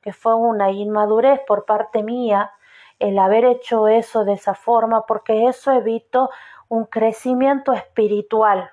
que 0.00 0.14
fue 0.14 0.34
una 0.34 0.70
inmadurez 0.70 1.42
por 1.46 1.66
parte 1.66 2.02
mía 2.02 2.50
el 2.98 3.18
haber 3.18 3.44
hecho 3.44 3.88
eso 3.88 4.24
de 4.24 4.32
esa 4.32 4.54
forma, 4.54 5.04
porque 5.04 5.48
eso 5.48 5.70
evitó 5.70 6.30
un 6.70 6.86
crecimiento 6.86 7.74
espiritual 7.74 8.70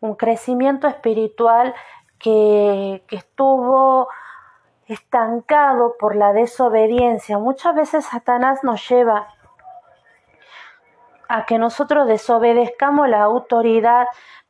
un 0.00 0.16
crecimiento 0.16 0.88
espiritual 0.88 1.72
que, 2.18 3.04
que 3.06 3.16
estuvo 3.16 4.08
estancado 4.86 5.96
por 5.98 6.14
la 6.16 6.32
desobediencia. 6.32 7.38
Muchas 7.38 7.74
veces 7.74 8.06
Satanás 8.06 8.62
nos 8.62 8.88
lleva 8.88 9.35
a 11.28 11.46
que 11.46 11.58
nosotros 11.58 12.06
desobedezcamos 12.06 13.08
la 13.08 13.22
autoridad 13.22 14.06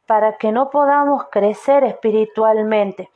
para 0.06 0.36
que 0.36 0.52
no 0.52 0.70
podamos 0.70 1.24
crecer 1.30 1.84
espiritualmente, 1.84 3.10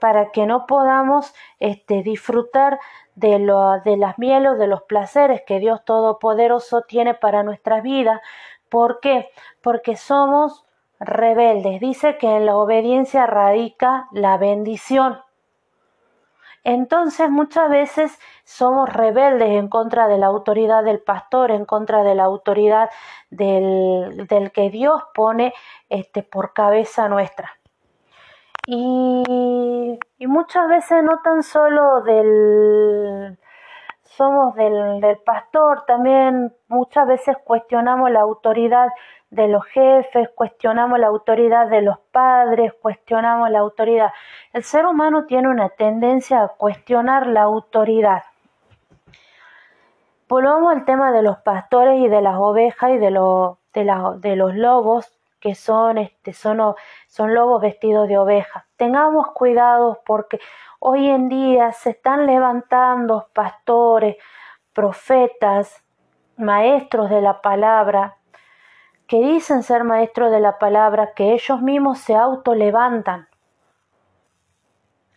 para 0.00 0.30
que 0.30 0.46
no 0.46 0.66
podamos 0.66 1.32
este, 1.60 2.02
disfrutar 2.02 2.78
de, 3.14 3.38
lo, 3.38 3.80
de 3.80 3.96
las 3.96 4.18
mieles, 4.18 4.58
de 4.58 4.66
los 4.66 4.82
placeres 4.82 5.42
que 5.46 5.60
Dios 5.60 5.84
Todopoderoso 5.84 6.82
tiene 6.82 7.14
para 7.14 7.42
nuestras 7.42 7.82
vidas. 7.82 8.20
¿Por 8.68 9.00
qué? 9.00 9.30
Porque 9.60 9.96
somos 9.96 10.64
rebeldes. 10.98 11.80
Dice 11.80 12.16
que 12.18 12.36
en 12.36 12.46
la 12.46 12.56
obediencia 12.56 13.26
radica 13.26 14.08
la 14.12 14.38
bendición. 14.38 15.20
Entonces 16.64 17.28
muchas 17.28 17.68
veces 17.68 18.18
somos 18.44 18.92
rebeldes 18.92 19.50
en 19.50 19.68
contra 19.68 20.06
de 20.06 20.18
la 20.18 20.26
autoridad 20.26 20.84
del 20.84 21.00
pastor, 21.00 21.50
en 21.50 21.64
contra 21.64 22.04
de 22.04 22.14
la 22.14 22.24
autoridad 22.24 22.88
del, 23.30 24.26
del 24.28 24.52
que 24.52 24.70
Dios 24.70 25.02
pone 25.14 25.52
este, 25.88 26.22
por 26.22 26.52
cabeza 26.52 27.08
nuestra. 27.08 27.50
Y, 28.66 29.98
y, 30.18 30.26
muchas 30.28 30.68
veces 30.68 31.02
no 31.02 31.20
tan 31.24 31.42
solo 31.42 32.02
del 32.02 33.36
somos 34.16 34.54
del, 34.54 35.00
del 35.00 35.16
pastor, 35.18 35.84
también 35.86 36.54
muchas 36.68 37.06
veces 37.06 37.36
cuestionamos 37.44 38.10
la 38.10 38.20
autoridad 38.20 38.88
de 39.30 39.48
los 39.48 39.64
jefes, 39.64 40.28
cuestionamos 40.34 40.98
la 40.98 41.06
autoridad 41.06 41.68
de 41.68 41.80
los 41.80 41.98
padres, 42.10 42.74
cuestionamos 42.82 43.50
la 43.50 43.60
autoridad. 43.60 44.10
El 44.52 44.62
ser 44.62 44.84
humano 44.84 45.24
tiene 45.24 45.48
una 45.48 45.70
tendencia 45.70 46.42
a 46.42 46.48
cuestionar 46.48 47.26
la 47.26 47.42
autoridad. 47.42 48.22
Volvamos 50.28 50.72
al 50.72 50.84
tema 50.84 51.12
de 51.12 51.22
los 51.22 51.38
pastores 51.38 51.98
y 52.00 52.08
de 52.08 52.20
las 52.20 52.36
ovejas 52.36 52.90
y 52.90 52.98
de, 52.98 53.10
de, 53.72 54.18
de 54.18 54.36
los 54.36 54.54
lobos, 54.54 55.10
que 55.42 55.56
son, 55.56 55.98
este, 55.98 56.32
son, 56.32 56.76
son 57.08 57.34
lobos 57.34 57.60
vestidos 57.60 58.06
de 58.06 58.16
ovejas. 58.16 58.64
Tengamos 58.76 59.32
cuidado 59.32 60.00
porque 60.06 60.38
hoy 60.78 61.08
en 61.08 61.28
día 61.28 61.72
se 61.72 61.90
están 61.90 62.26
levantando 62.26 63.26
pastores, 63.34 64.16
profetas, 64.72 65.84
maestros 66.36 67.10
de 67.10 67.20
la 67.20 67.40
palabra, 67.40 68.18
que 69.08 69.20
dicen 69.20 69.64
ser 69.64 69.82
maestros 69.82 70.30
de 70.30 70.38
la 70.38 70.58
palabra, 70.60 71.12
que 71.12 71.32
ellos 71.32 71.60
mismos 71.60 71.98
se 71.98 72.14
autolevantan. 72.14 73.26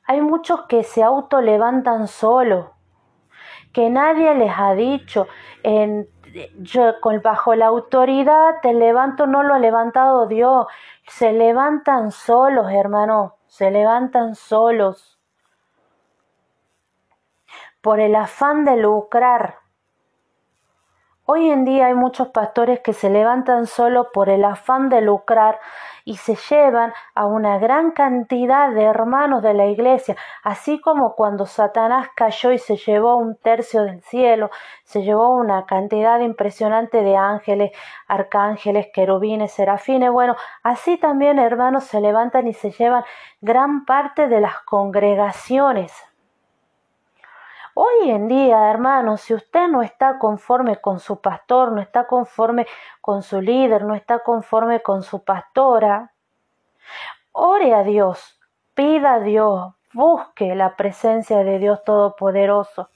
Hay 0.07 0.21
muchos 0.21 0.63
que 0.63 0.81
se 0.81 1.03
autolevantan 1.03 2.07
solo, 2.07 2.73
que 3.73 3.91
nadie 3.91 4.33
les 4.33 4.51
ha 4.57 4.73
dicho. 4.73 5.27
En, 5.61 6.09
yo 6.57 6.95
bajo 7.23 7.55
la 7.55 7.67
autoridad 7.67 8.55
te 8.61 8.73
levanto, 8.73 9.27
no 9.27 9.43
lo 9.43 9.53
ha 9.53 9.59
levantado 9.59 10.27
Dios. 10.27 10.67
Se 11.07 11.31
levantan 11.31 12.11
solos, 12.11 12.71
hermano, 12.71 13.35
se 13.47 13.71
levantan 13.71 14.35
solos 14.35 15.19
por 17.81 17.99
el 17.99 18.15
afán 18.15 18.65
de 18.65 18.77
lucrar. 18.77 19.59
Hoy 21.27 21.49
en 21.49 21.65
día 21.65 21.87
hay 21.87 21.95
muchos 21.95 22.27
pastores 22.27 22.81
que 22.81 22.93
se 22.93 23.09
levantan 23.09 23.65
solo 23.65 24.11
por 24.13 24.29
el 24.29 24.45
afán 24.45 24.89
de 24.89 25.01
lucrar 25.01 25.59
y 26.03 26.17
se 26.17 26.35
llevan 26.35 26.93
a 27.15 27.25
una 27.25 27.57
gran 27.57 27.93
cantidad 27.93 28.71
de 28.71 28.83
hermanos 28.83 29.41
de 29.41 29.55
la 29.55 29.65
iglesia, 29.65 30.15
así 30.43 30.79
como 30.79 31.15
cuando 31.15 31.47
Satanás 31.47 32.09
cayó 32.15 32.51
y 32.51 32.59
se 32.59 32.75
llevó 32.77 33.15
un 33.15 33.37
tercio 33.37 33.85
del 33.85 34.03
cielo, 34.03 34.51
se 34.83 35.01
llevó 35.01 35.35
una 35.35 35.65
cantidad 35.65 36.19
impresionante 36.19 37.01
de 37.01 37.17
ángeles, 37.17 37.71
arcángeles, 38.07 38.89
querubines, 38.93 39.51
serafines, 39.51 40.11
bueno, 40.11 40.35
así 40.61 40.97
también 40.97 41.39
hermanos 41.39 41.85
se 41.85 42.01
levantan 42.01 42.45
y 42.45 42.53
se 42.53 42.69
llevan 42.69 43.03
gran 43.41 43.85
parte 43.85 44.27
de 44.27 44.41
las 44.41 44.59
congregaciones. 44.59 45.91
Hoy 47.77 48.09
en 48.09 48.29
día, 48.29 48.71
hermanos, 48.71 49.19
si 49.19 49.33
usted 49.33 49.67
no 49.67 49.81
está 49.81 50.17
conforme 50.17 50.77
con 50.77 51.01
su 51.01 51.19
pastor, 51.19 51.73
no 51.73 51.81
está 51.81 52.07
conforme 52.07 52.65
con 53.01 53.21
su 53.21 53.41
líder, 53.41 53.83
no 53.83 53.95
está 53.95 54.19
conforme 54.19 54.81
con 54.81 55.03
su 55.03 55.25
pastora, 55.25 56.13
ore 57.33 57.75
a 57.75 57.83
Dios, 57.83 58.39
pida 58.75 59.15
a 59.15 59.19
Dios, 59.19 59.73
busque 59.91 60.55
la 60.55 60.77
presencia 60.77 61.39
de 61.39 61.59
Dios 61.59 61.83
Todopoderoso. 61.83 62.89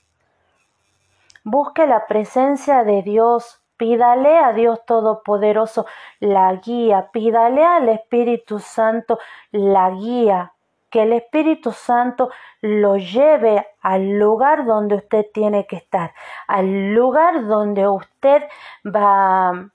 Busque 1.43 1.85
la 1.85 2.07
presencia 2.07 2.85
de 2.85 3.01
Dios, 3.01 3.61
pídale 3.75 4.37
a 4.37 4.53
Dios 4.53 4.85
Todopoderoso 4.85 5.87
la 6.21 6.53
guía, 6.53 7.09
pídale 7.11 7.65
al 7.65 7.89
Espíritu 7.89 8.59
Santo 8.59 9.19
la 9.51 9.89
guía 9.89 10.53
que 10.89 11.03
el 11.03 11.13
Espíritu 11.13 11.71
Santo 11.71 12.29
lo 12.61 12.97
lleve 12.97 13.67
al 13.81 14.17
lugar 14.17 14.65
donde 14.65 14.95
usted 14.95 15.25
tiene 15.33 15.65
que 15.67 15.77
estar, 15.77 16.13
al 16.47 16.93
lugar 16.93 17.47
donde 17.47 17.87
usted 17.87 18.43
va, 18.85 19.69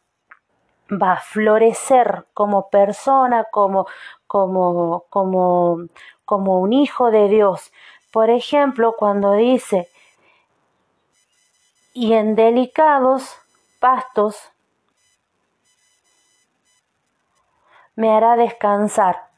va 0.90 1.12
a 1.12 1.20
florecer 1.20 2.26
como 2.34 2.68
persona, 2.68 3.44
como, 3.50 3.86
como, 4.26 5.04
como, 5.08 5.78
como 6.24 6.60
un 6.60 6.72
hijo 6.72 7.10
de 7.10 7.28
Dios. 7.28 7.72
Por 8.12 8.30
ejemplo, 8.30 8.94
cuando 8.96 9.32
dice, 9.32 9.88
y 11.92 12.12
en 12.14 12.34
delicados 12.34 13.36
pastos 13.78 14.50
me 17.96 18.10
hará 18.10 18.36
descansar. 18.36 19.33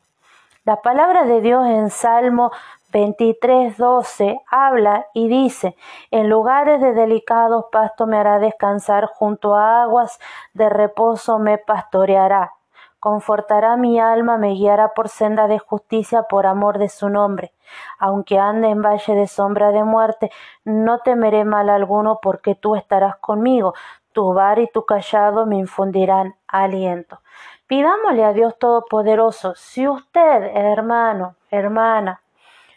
La 0.67 0.83
palabra 0.83 1.23
de 1.27 1.41
Dios 1.43 1.65
en 1.69 1.91
Salmo 1.91 2.51
23, 2.91 3.77
12 3.79 4.41
habla 4.51 5.07
y 5.15 5.29
dice, 5.29 5.77
en 6.11 6.29
lugares 6.29 6.81
de 6.81 6.93
delicados 6.93 7.67
pastos 7.71 8.09
me 8.09 8.17
hará 8.17 8.41
descansar, 8.41 9.07
junto 9.07 9.55
a 9.55 9.83
aguas 9.83 10.19
de 10.55 10.69
reposo 10.69 11.39
me 11.39 11.59
pastoreará. 11.59 12.55
Confortará 12.99 13.77
mi 13.77 14.01
alma, 14.01 14.39
me 14.39 14.55
guiará 14.55 14.93
por 14.93 15.09
senda 15.09 15.47
de 15.47 15.61
justicia 15.61 16.25
por 16.25 16.49
amor 16.49 16.79
de 16.79 16.89
su 16.89 17.11
nombre. 17.11 17.53
Aunque 18.01 18.41
ande 18.41 18.67
en 18.67 18.83
valle 18.83 19.15
de 19.15 19.29
sombra 19.29 19.71
de 19.71 19.85
muerte, 19.85 20.33
no 20.65 20.99
temeré 20.99 21.45
mal 21.45 21.71
alguno 21.71 22.19
porque 22.21 22.57
tú 22.57 22.75
estarás 22.75 23.15
conmigo. 23.19 23.75
Tu 24.11 24.35
bar 24.35 24.59
y 24.59 24.67
tu 24.67 24.85
callado 24.85 25.47
me 25.47 25.59
infundirán 25.59 26.35
aliento. 26.49 27.21
Pidámosle 27.69 28.25
a 28.25 28.33
Dios 28.33 28.57
Todopoderoso, 28.61 29.57
si 29.57 29.89
usted, 29.89 30.53
hermano, 30.55 31.35
hermana, 31.51 32.23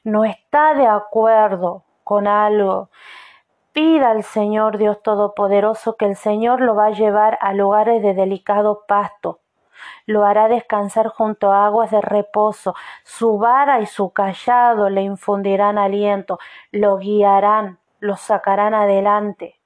no 0.04 0.26
está 0.26 0.74
de 0.74 0.88
acuerdo 0.88 1.84
con 2.04 2.26
algo, 2.26 2.90
pida 3.72 4.10
al 4.10 4.24
Señor 4.24 4.80
Dios 4.80 5.04
Todopoderoso 5.04 5.96
que 5.96 6.06
el 6.06 6.16
Señor 6.16 6.62
lo 6.62 6.74
va 6.74 6.88
a 6.88 6.92
llevar 6.92 7.38
a 7.40 7.54
lugares 7.54 8.02
de 8.02 8.16
delicado 8.16 8.86
pasto, 8.88 9.42
lo 10.08 10.26
hará 10.26 10.48
descansar 10.48 11.10
junto 11.10 11.52
a 11.52 11.68
aguas 11.68 11.92
de 11.92 12.02
reposo, 12.02 12.74
su 13.04 13.38
vara 13.38 13.82
y 13.82 13.86
su 13.86 14.10
callado 14.10 14.90
le 14.90 15.04
infundirán 15.04 15.78
aliento, 15.78 16.40
lo 16.72 16.98
guiarán, 16.98 17.78
lo 18.00 18.16
sacarán 18.16 18.74
adelante 18.74 19.59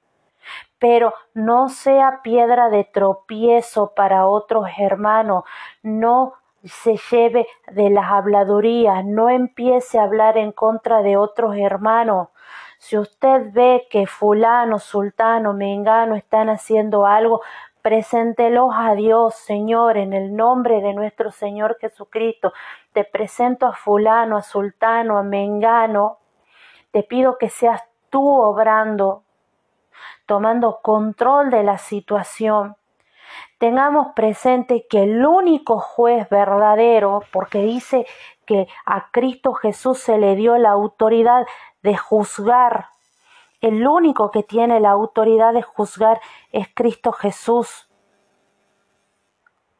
pero 0.83 1.13
no 1.33 1.69
sea 1.69 2.19
piedra 2.23 2.67
de 2.67 2.83
tropiezo 2.83 3.93
para 3.95 4.27
otros 4.27 4.67
hermanos, 4.77 5.45
no 5.81 6.33
se 6.61 6.97
lleve 7.09 7.47
de 7.71 7.89
las 7.89 8.11
habladurías, 8.11 9.05
no 9.05 9.29
empiece 9.29 9.97
a 9.97 10.03
hablar 10.03 10.37
en 10.37 10.51
contra 10.51 11.01
de 11.01 11.15
otros 11.15 11.55
hermanos. 11.55 12.27
Si 12.79 12.97
usted 12.97 13.53
ve 13.53 13.87
que 13.89 14.07
fulano, 14.07 14.77
sultano, 14.77 15.53
mengano 15.53 16.15
están 16.15 16.49
haciendo 16.49 17.05
algo, 17.05 17.39
preséntelos 17.81 18.71
a 18.75 18.93
Dios, 18.93 19.35
Señor, 19.35 19.95
en 19.95 20.11
el 20.11 20.35
nombre 20.35 20.81
de 20.81 20.93
nuestro 20.93 21.31
Señor 21.31 21.77
Jesucristo. 21.79 22.51
Te 22.91 23.05
presento 23.05 23.67
a 23.67 23.71
fulano, 23.71 24.35
a 24.35 24.41
sultano, 24.41 25.17
a 25.17 25.23
mengano. 25.23 26.17
Te 26.91 27.03
pido 27.03 27.37
que 27.37 27.47
seas 27.47 27.81
tú 28.09 28.27
obrando 28.27 29.23
tomando 30.25 30.79
control 30.81 31.49
de 31.49 31.63
la 31.63 31.77
situación. 31.77 32.75
Tengamos 33.57 34.13
presente 34.15 34.85
que 34.89 35.03
el 35.03 35.25
único 35.25 35.79
juez 35.79 36.29
verdadero, 36.29 37.21
porque 37.31 37.63
dice 37.63 38.05
que 38.45 38.67
a 38.85 39.09
Cristo 39.11 39.53
Jesús 39.53 39.99
se 39.99 40.17
le 40.17 40.35
dio 40.35 40.57
la 40.57 40.71
autoridad 40.71 41.45
de 41.81 41.95
juzgar, 41.97 42.87
el 43.63 43.87
único 43.87 44.29
que 44.29 44.43
tiene 44.43 44.81
la 44.81 44.91
autoridad 44.91 45.53
de 45.53 45.61
juzgar 45.61 46.19
es 46.51 46.67
Cristo 46.73 47.13
Jesús. 47.13 47.89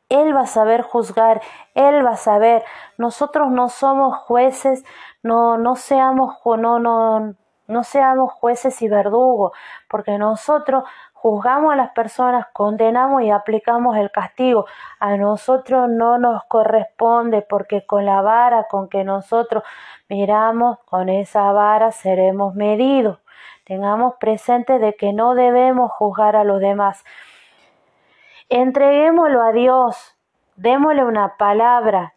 Él 0.08 0.34
va 0.34 0.42
a 0.42 0.48
saber 0.48 0.84
juzgar, 0.84 1.42
Él 1.74 2.06
va 2.06 2.12
a 2.12 2.16
saber. 2.18 2.64
Nosotros 2.98 3.52
no 3.52 3.68
somos 3.68 4.16
jueces, 4.20 4.86
no, 5.22 5.58
no 5.58 5.76
seamos, 5.76 6.36
no, 6.46 6.80
no, 6.80 7.36
no 7.68 7.84
seamos 7.84 8.32
jueces 8.34 8.82
y 8.82 8.90
verdugos, 8.90 9.52
porque 9.88 10.18
nosotros 10.18 10.84
juzgamos 11.14 11.72
a 11.72 11.78
las 11.78 11.92
personas, 11.92 12.48
condenamos 12.52 13.24
y 13.24 13.32
aplicamos 13.32 13.96
el 13.96 14.12
castigo. 14.12 14.66
A 15.00 15.16
nosotros 15.16 15.88
no 15.90 16.18
nos 16.18 16.44
corresponde 16.46 17.42
porque 17.42 17.86
con 17.86 18.06
la 18.06 18.22
vara 18.22 18.66
con 18.70 18.90
que 18.90 19.06
nosotros 19.06 19.64
miramos, 20.10 20.80
con 20.86 21.08
esa 21.08 21.52
vara 21.54 21.94
seremos 21.94 22.56
medidos. 22.56 23.20
Tengamos 23.64 24.16
presente 24.20 24.80
de 24.80 24.96
que 24.96 25.14
no 25.14 25.34
debemos 25.34 25.92
juzgar 25.94 26.36
a 26.36 26.44
los 26.44 26.60
demás. 26.60 27.06
Entreguémoslo 28.50 29.42
a 29.42 29.54
Dios, 29.54 30.16
démosle 30.58 31.06
una 31.06 31.38
palabra, 31.38 32.14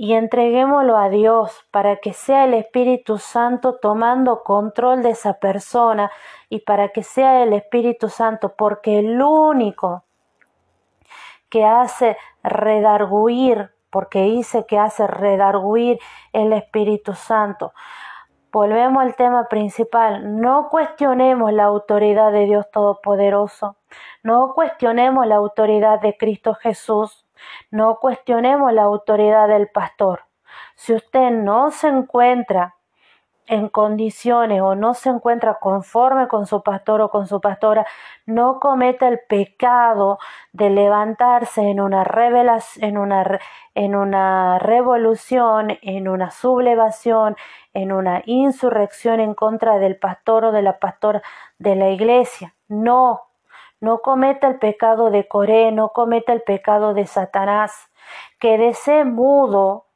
y 0.00 0.14
entreguémoslo 0.14 0.96
a 0.96 1.08
Dios 1.08 1.66
para 1.72 1.96
que 1.96 2.12
sea 2.12 2.44
el 2.44 2.54
Espíritu 2.54 3.18
Santo 3.18 3.80
tomando 3.82 4.44
control 4.44 5.02
de 5.02 5.10
esa 5.10 5.40
persona 5.40 6.12
y 6.48 6.60
para 6.60 6.90
que 6.90 7.02
sea 7.02 7.42
el 7.42 7.52
Espíritu 7.52 8.08
Santo, 8.08 8.54
porque 8.56 9.00
el 9.00 9.20
único 9.20 10.04
que 11.48 11.64
hace 11.64 12.16
redarguir, 12.44 13.72
porque 13.90 14.22
dice 14.22 14.66
que 14.66 14.78
hace 14.78 15.08
redarguir 15.08 15.98
el 16.32 16.52
Espíritu 16.52 17.14
Santo. 17.14 17.72
Volvemos 18.52 19.02
al 19.02 19.16
tema 19.16 19.48
principal, 19.48 20.40
no 20.40 20.68
cuestionemos 20.68 21.52
la 21.52 21.64
autoridad 21.64 22.30
de 22.30 22.44
Dios 22.44 22.70
Todopoderoso, 22.70 23.74
no 24.22 24.54
cuestionemos 24.54 25.26
la 25.26 25.34
autoridad 25.34 26.00
de 26.00 26.16
Cristo 26.16 26.54
Jesús, 26.54 27.26
no 27.70 27.98
cuestionemos 28.00 28.72
la 28.72 28.82
autoridad 28.82 29.48
del 29.48 29.68
pastor. 29.68 30.24
Si 30.74 30.94
usted 30.94 31.30
no 31.30 31.70
se 31.70 31.88
encuentra 31.88 32.74
en 33.48 33.68
condiciones 33.68 34.60
o 34.60 34.74
no 34.74 34.94
se 34.94 35.08
encuentra 35.08 35.58
conforme 35.58 36.28
con 36.28 36.46
su 36.46 36.62
pastor 36.62 37.00
o 37.00 37.10
con 37.10 37.26
su 37.26 37.40
pastora, 37.40 37.86
no 38.26 38.60
cometa 38.60 39.08
el 39.08 39.20
pecado 39.26 40.18
de 40.52 40.70
levantarse 40.70 41.62
en 41.62 41.80
una 41.80 42.04
revelación, 42.04 42.84
en 42.84 42.98
una, 42.98 43.40
en 43.74 43.96
una 43.96 44.58
revolución, 44.58 45.78
en 45.82 46.08
una 46.08 46.30
sublevación, 46.30 47.36
en 47.72 47.92
una 47.92 48.22
insurrección 48.26 49.20
en 49.20 49.34
contra 49.34 49.78
del 49.78 49.96
pastor 49.96 50.46
o 50.46 50.52
de 50.52 50.62
la 50.62 50.78
pastora 50.78 51.22
de 51.58 51.74
la 51.74 51.88
iglesia. 51.88 52.54
No, 52.68 53.27
no 53.80 53.98
cometa 53.98 54.48
el 54.48 54.58
pecado 54.58 55.10
de 55.10 55.28
Coré, 55.28 55.72
no 55.72 55.90
cometa 55.90 56.32
el 56.32 56.42
pecado 56.42 56.94
de 56.94 57.06
Satanás. 57.06 57.90
Quédese 58.38 59.04
mudo 59.04 59.88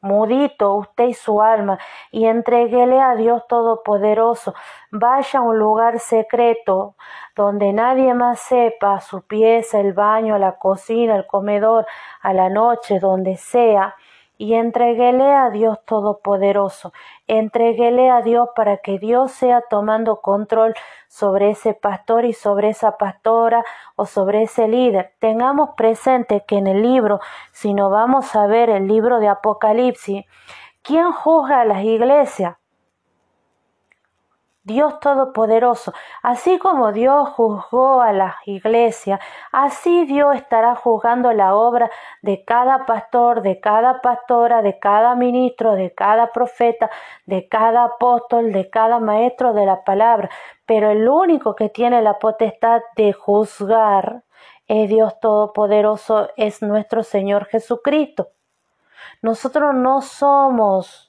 mudito 0.00 0.74
usted 0.74 1.08
y 1.08 1.14
su 1.14 1.42
alma, 1.42 1.78
y 2.10 2.26
entreguele 2.26 3.00
a 3.00 3.14
Dios 3.14 3.46
Todopoderoso. 3.48 4.54
Vaya 4.90 5.40
a 5.40 5.42
un 5.42 5.58
lugar 5.58 5.98
secreto 5.98 6.94
donde 7.34 7.72
nadie 7.72 8.14
más 8.14 8.40
sepa 8.40 9.00
su 9.00 9.22
pieza, 9.22 9.80
el 9.80 9.92
baño, 9.92 10.38
la 10.38 10.58
cocina, 10.58 11.16
el 11.16 11.26
comedor, 11.26 11.86
a 12.22 12.32
la 12.32 12.48
noche, 12.48 12.98
donde 12.98 13.36
sea, 13.36 13.96
y 14.38 14.54
entreguele 14.54 15.34
a 15.34 15.50
Dios 15.50 15.84
Todopoderoso. 15.84 16.92
Entreguele 17.26 18.08
a 18.08 18.22
Dios 18.22 18.48
para 18.54 18.78
que 18.78 18.98
Dios 18.98 19.32
sea 19.32 19.62
tomando 19.68 20.20
control 20.20 20.74
sobre 21.08 21.50
ese 21.50 21.74
pastor 21.74 22.24
y 22.24 22.32
sobre 22.32 22.68
esa 22.68 22.96
pastora 22.96 23.64
o 23.96 24.06
sobre 24.06 24.44
ese 24.44 24.68
líder. 24.68 25.12
Tengamos 25.18 25.70
presente 25.76 26.44
que 26.46 26.56
en 26.56 26.68
el 26.68 26.82
libro, 26.82 27.18
si 27.50 27.74
no 27.74 27.90
vamos 27.90 28.36
a 28.36 28.46
ver 28.46 28.70
el 28.70 28.86
libro 28.86 29.18
de 29.18 29.26
Apocalipsis, 29.26 30.24
¿quién 30.82 31.10
juzga 31.10 31.62
a 31.62 31.64
las 31.64 31.82
iglesias? 31.82 32.57
Dios 34.68 35.00
Todopoderoso. 35.00 35.92
Así 36.22 36.58
como 36.58 36.92
Dios 36.92 37.30
juzgó 37.30 38.02
a 38.02 38.12
la 38.12 38.36
iglesia, 38.44 39.18
así 39.50 40.04
Dios 40.04 40.36
estará 40.36 40.76
juzgando 40.76 41.32
la 41.32 41.54
obra 41.56 41.90
de 42.22 42.44
cada 42.44 42.84
pastor, 42.84 43.40
de 43.42 43.58
cada 43.60 44.00
pastora, 44.02 44.62
de 44.62 44.78
cada 44.78 45.14
ministro, 45.14 45.74
de 45.74 45.92
cada 45.94 46.30
profeta, 46.32 46.90
de 47.26 47.48
cada 47.48 47.84
apóstol, 47.84 48.52
de 48.52 48.68
cada 48.68 49.00
maestro 49.00 49.54
de 49.54 49.64
la 49.64 49.82
palabra. 49.84 50.28
Pero 50.66 50.90
el 50.90 51.08
único 51.08 51.56
que 51.56 51.70
tiene 51.70 52.02
la 52.02 52.18
potestad 52.18 52.82
de 52.94 53.14
juzgar 53.14 54.22
es 54.66 54.90
Dios 54.90 55.18
Todopoderoso, 55.18 56.28
es 56.36 56.60
nuestro 56.60 57.02
Señor 57.02 57.46
Jesucristo. 57.46 58.28
Nosotros 59.22 59.74
no 59.74 60.02
somos 60.02 61.08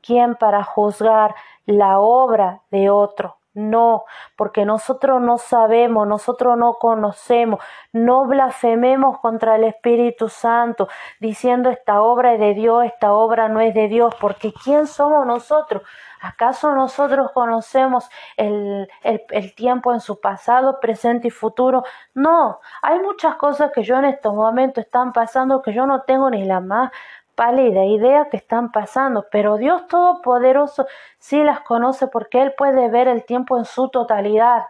quien 0.00 0.34
para 0.34 0.62
juzgar 0.64 1.34
la 1.66 1.98
obra 2.00 2.62
de 2.70 2.90
otro. 2.90 3.38
No, 3.54 4.04
porque 4.36 4.64
nosotros 4.64 5.20
no 5.20 5.38
sabemos, 5.38 6.08
nosotros 6.08 6.58
no 6.58 6.74
conocemos, 6.74 7.60
no 7.92 8.26
blasfememos 8.26 9.20
contra 9.20 9.54
el 9.54 9.62
Espíritu 9.62 10.28
Santo, 10.28 10.88
diciendo 11.20 11.70
esta 11.70 12.02
obra 12.02 12.34
es 12.34 12.40
de 12.40 12.54
Dios, 12.54 12.84
esta 12.84 13.12
obra 13.12 13.48
no 13.48 13.60
es 13.60 13.72
de 13.72 13.86
Dios, 13.86 14.12
porque 14.20 14.52
¿quién 14.52 14.88
somos 14.88 15.24
nosotros? 15.24 15.82
¿Acaso 16.20 16.74
nosotros 16.74 17.30
conocemos 17.32 18.08
el, 18.36 18.88
el, 19.02 19.54
tiempo 19.54 19.92
en 19.92 20.00
su 20.00 20.20
pasado, 20.20 20.80
presente 20.80 21.28
y 21.28 21.30
futuro? 21.30 21.84
No, 22.12 22.60
hay 22.82 22.98
muchas 22.98 23.36
cosas 23.36 23.70
que 23.72 23.84
yo 23.84 23.96
en 23.98 24.06
estos 24.06 24.34
momentos 24.34 24.84
están 24.84 25.12
pasando 25.12 25.62
que 25.62 25.72
yo 25.72 25.86
no 25.86 26.02
tengo 26.02 26.28
ni 26.30 26.44
la 26.44 26.60
más 26.60 26.90
pálida 27.34 27.84
idea 27.84 28.28
que 28.30 28.36
están 28.36 28.72
pasando, 28.72 29.26
pero 29.30 29.56
Dios 29.56 29.86
Todopoderoso 29.88 30.86
sí 31.18 31.42
las 31.42 31.60
conoce 31.60 32.06
porque 32.06 32.42
Él 32.42 32.54
puede 32.56 32.88
ver 32.88 33.08
el 33.08 33.24
tiempo 33.24 33.58
en 33.58 33.64
su 33.64 33.88
totalidad. 33.88 34.64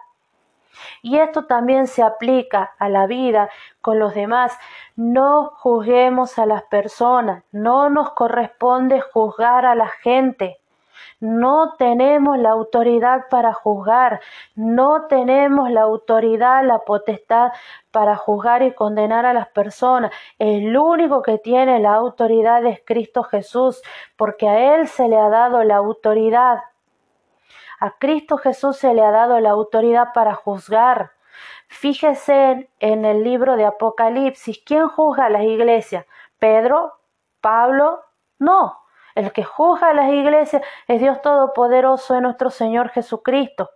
Y 1.02 1.18
esto 1.18 1.46
también 1.46 1.86
se 1.86 2.02
aplica 2.02 2.74
a 2.78 2.88
la 2.88 3.06
vida 3.06 3.48
con 3.80 3.98
los 3.98 4.14
demás. 4.14 4.56
No 4.96 5.52
juzguemos 5.56 6.38
a 6.38 6.46
las 6.46 6.62
personas, 6.64 7.44
no 7.52 7.90
nos 7.90 8.12
corresponde 8.12 9.00
juzgar 9.00 9.66
a 9.66 9.74
la 9.74 9.88
gente. 9.88 10.58
No 11.20 11.74
tenemos 11.78 12.38
la 12.38 12.50
autoridad 12.50 13.28
para 13.30 13.52
juzgar, 13.52 14.20
no 14.54 15.06
tenemos 15.06 15.70
la 15.70 15.82
autoridad, 15.82 16.64
la 16.64 16.80
potestad 16.80 17.52
para 17.90 18.16
juzgar 18.16 18.62
y 18.62 18.74
condenar 18.74 19.26
a 19.26 19.32
las 19.32 19.48
personas. 19.48 20.12
El 20.38 20.76
único 20.76 21.22
que 21.22 21.38
tiene 21.38 21.78
la 21.80 21.94
autoridad 21.94 22.64
es 22.66 22.80
Cristo 22.84 23.22
Jesús, 23.22 23.82
porque 24.16 24.48
a 24.48 24.74
Él 24.74 24.88
se 24.88 25.08
le 25.08 25.16
ha 25.16 25.28
dado 25.28 25.62
la 25.62 25.76
autoridad. 25.76 26.64
A 27.80 27.90
Cristo 27.98 28.36
Jesús 28.36 28.76
se 28.76 28.94
le 28.94 29.02
ha 29.02 29.10
dado 29.10 29.40
la 29.40 29.50
autoridad 29.50 30.12
para 30.14 30.34
juzgar. 30.34 31.12
Fíjese 31.68 32.70
en 32.78 33.04
el 33.04 33.24
libro 33.24 33.56
de 33.56 33.64
Apocalipsis, 33.64 34.62
¿quién 34.64 34.88
juzga 34.88 35.26
a 35.26 35.30
las 35.30 35.42
iglesias? 35.42 36.06
¿Pedro? 36.38 36.92
¿Pablo? 37.40 38.00
No, 38.38 38.83
el 39.14 39.32
que 39.32 39.44
juzga 39.44 39.90
a 39.90 39.94
las 39.94 40.10
iglesias 40.10 40.62
es 40.88 41.00
Dios 41.00 41.22
Todopoderoso, 41.22 42.14
es 42.14 42.22
nuestro 42.22 42.50
Señor 42.50 42.90
Jesucristo. 42.90 43.70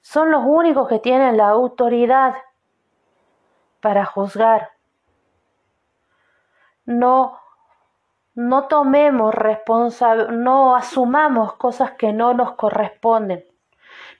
Son 0.00 0.30
los 0.30 0.42
únicos 0.44 0.88
que 0.88 0.98
tienen 0.98 1.36
la 1.36 1.48
autoridad 1.48 2.34
para 3.80 4.04
juzgar. 4.04 4.70
No, 6.86 7.38
no 8.34 8.68
tomemos 8.68 9.34
responsabilidad, 9.34 10.30
no 10.30 10.76
asumamos 10.76 11.54
cosas 11.54 11.92
que 11.92 12.12
no 12.12 12.34
nos 12.34 12.52
corresponden. 12.52 13.44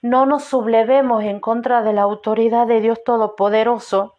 No 0.03 0.27
nos 0.27 0.45
sublevemos 0.45 1.25
en 1.25 1.41
contra 1.41 1.83
de 1.83 1.93
la 1.95 2.03
autoridad 2.03 2.67
de 2.67 2.81
Dios 2.81 3.03
Todopoderoso 3.05 4.17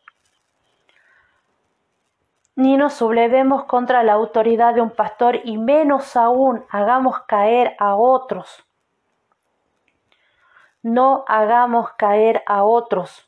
ni 2.55 2.77
nos 2.77 2.93
sublevemos 2.93 3.65
contra 3.65 4.03
la 4.03 4.13
autoridad 4.13 4.73
de 4.73 4.81
un 4.81 4.91
pastor 4.91 5.41
y 5.43 5.57
menos 5.57 6.15
aún 6.15 6.65
hagamos 6.69 7.21
caer 7.27 7.75
a 7.79 7.95
otros. 7.95 8.65
No 10.81 11.25
hagamos 11.27 11.91
caer 11.93 12.43
a 12.45 12.63
otros 12.63 13.27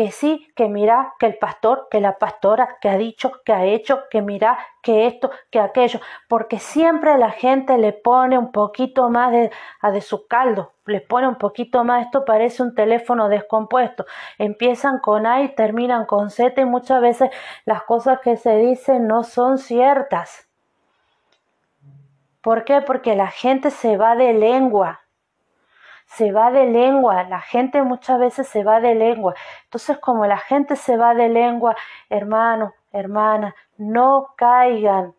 que 0.00 0.12
sí, 0.12 0.50
que 0.56 0.66
mira, 0.66 1.12
que 1.18 1.26
el 1.26 1.36
pastor, 1.36 1.88
que 1.90 2.00
la 2.00 2.16
pastora, 2.16 2.78
que 2.80 2.88
ha 2.88 2.96
dicho, 2.96 3.32
que 3.44 3.52
ha 3.52 3.66
hecho, 3.66 4.04
que 4.08 4.22
mira, 4.22 4.58
que 4.80 5.06
esto, 5.06 5.30
que 5.50 5.60
aquello, 5.60 6.00
porque 6.26 6.58
siempre 6.58 7.18
la 7.18 7.32
gente 7.32 7.76
le 7.76 7.92
pone 7.92 8.38
un 8.38 8.50
poquito 8.50 9.10
más 9.10 9.30
de, 9.30 9.50
a 9.82 9.90
de 9.90 10.00
su 10.00 10.26
caldo, 10.26 10.72
le 10.86 11.02
pone 11.02 11.28
un 11.28 11.34
poquito 11.34 11.84
más, 11.84 12.06
esto 12.06 12.24
parece 12.24 12.62
un 12.62 12.74
teléfono 12.74 13.28
descompuesto, 13.28 14.06
empiezan 14.38 15.00
con 15.00 15.26
A 15.26 15.42
y 15.42 15.54
terminan 15.54 16.06
con 16.06 16.30
Z 16.30 16.58
y 16.58 16.64
muchas 16.64 17.02
veces 17.02 17.28
las 17.66 17.82
cosas 17.82 18.20
que 18.20 18.38
se 18.38 18.56
dicen 18.56 19.06
no 19.06 19.22
son 19.22 19.58
ciertas. 19.58 20.48
¿Por 22.40 22.64
qué? 22.64 22.80
Porque 22.80 23.14
la 23.14 23.28
gente 23.28 23.70
se 23.70 23.98
va 23.98 24.16
de 24.16 24.32
lengua 24.32 25.02
se 26.10 26.32
va 26.32 26.50
de 26.50 26.66
lengua, 26.66 27.22
la 27.24 27.40
gente 27.40 27.82
muchas 27.82 28.18
veces 28.18 28.48
se 28.48 28.64
va 28.64 28.80
de 28.80 28.96
lengua. 28.96 29.34
Entonces, 29.64 29.96
como 29.98 30.26
la 30.26 30.38
gente 30.38 30.74
se 30.74 30.96
va 30.96 31.14
de 31.14 31.28
lengua, 31.28 31.76
hermano, 32.08 32.74
hermana, 32.90 33.54
no 33.78 34.34
caigan 34.36 35.14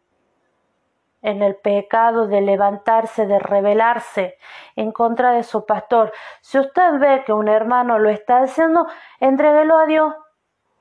en 1.21 1.43
el 1.43 1.55
pecado 1.55 2.27
de 2.27 2.41
levantarse, 2.41 3.25
de 3.25 3.39
rebelarse 3.39 4.37
en 4.75 4.91
contra 4.91 5.31
de 5.31 5.43
su 5.43 5.65
pastor. 5.65 6.11
Si 6.41 6.59
usted 6.59 6.99
ve 6.99 7.23
que 7.25 7.31
un 7.31 7.47
hermano 7.47 7.97
lo 7.97 8.09
está 8.09 8.39
haciendo, 8.39 8.85
entréguelo 9.21 9.79
a 9.79 9.85
Dios, 9.85 10.13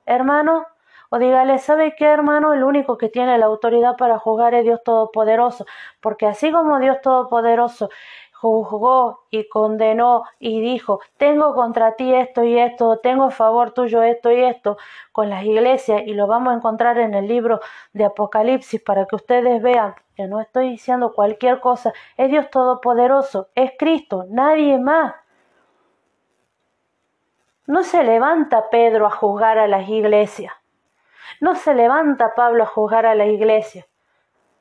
hermano, 0.06 0.66
o 1.10 1.18
dígale, 1.18 1.58
¿sabe 1.58 1.94
qué, 1.96 2.06
hermano? 2.06 2.52
El 2.52 2.64
único 2.64 2.98
que 2.98 3.08
tiene 3.08 3.38
la 3.38 3.46
autoridad 3.46 3.96
para 3.96 4.18
jugar 4.18 4.54
es 4.54 4.64
Dios 4.64 4.82
Todopoderoso, 4.84 5.66
porque 6.00 6.26
así 6.26 6.50
como 6.50 6.80
Dios 6.80 7.00
Todopoderoso 7.00 7.90
juzgó 8.40 9.26
y 9.28 9.48
condenó 9.48 10.24
y 10.38 10.62
dijo, 10.62 11.00
tengo 11.18 11.54
contra 11.54 11.94
ti 11.96 12.14
esto 12.14 12.42
y 12.42 12.58
esto, 12.58 12.98
tengo 12.98 13.30
favor 13.30 13.72
tuyo 13.72 14.02
esto 14.02 14.30
y 14.30 14.42
esto, 14.42 14.78
con 15.12 15.28
las 15.28 15.44
iglesias, 15.44 16.02
y 16.06 16.14
lo 16.14 16.26
vamos 16.26 16.54
a 16.54 16.56
encontrar 16.56 16.98
en 16.98 17.12
el 17.12 17.28
libro 17.28 17.60
de 17.92 18.06
Apocalipsis 18.06 18.80
para 18.80 19.04
que 19.04 19.16
ustedes 19.16 19.60
vean 19.60 19.94
que 20.16 20.26
no 20.26 20.40
estoy 20.40 20.70
diciendo 20.70 21.12
cualquier 21.12 21.60
cosa, 21.60 21.92
es 22.16 22.30
Dios 22.30 22.48
Todopoderoso, 22.50 23.48
es 23.54 23.72
Cristo, 23.78 24.24
nadie 24.30 24.78
más. 24.78 25.14
No 27.66 27.82
se 27.82 28.02
levanta 28.02 28.70
Pedro 28.70 29.06
a 29.06 29.10
juzgar 29.10 29.58
a 29.58 29.68
las 29.68 29.86
iglesias. 29.86 30.54
No 31.40 31.54
se 31.54 31.74
levanta 31.74 32.34
Pablo 32.34 32.64
a 32.64 32.66
juzgar 32.66 33.04
a 33.04 33.14
la 33.14 33.26
iglesia. 33.26 33.86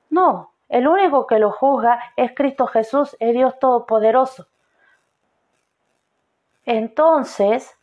No, 0.10 0.52
el 0.70 0.88
único 0.88 1.26
que 1.26 1.40
lo 1.40 1.52
juzga 1.52 2.00
es 2.16 2.32
Cristo 2.36 2.68
Jesús, 2.68 3.18
es 3.20 3.34
Dios 3.34 3.58
Todopoderoso. 3.60 4.48
Entonces, 6.66 7.76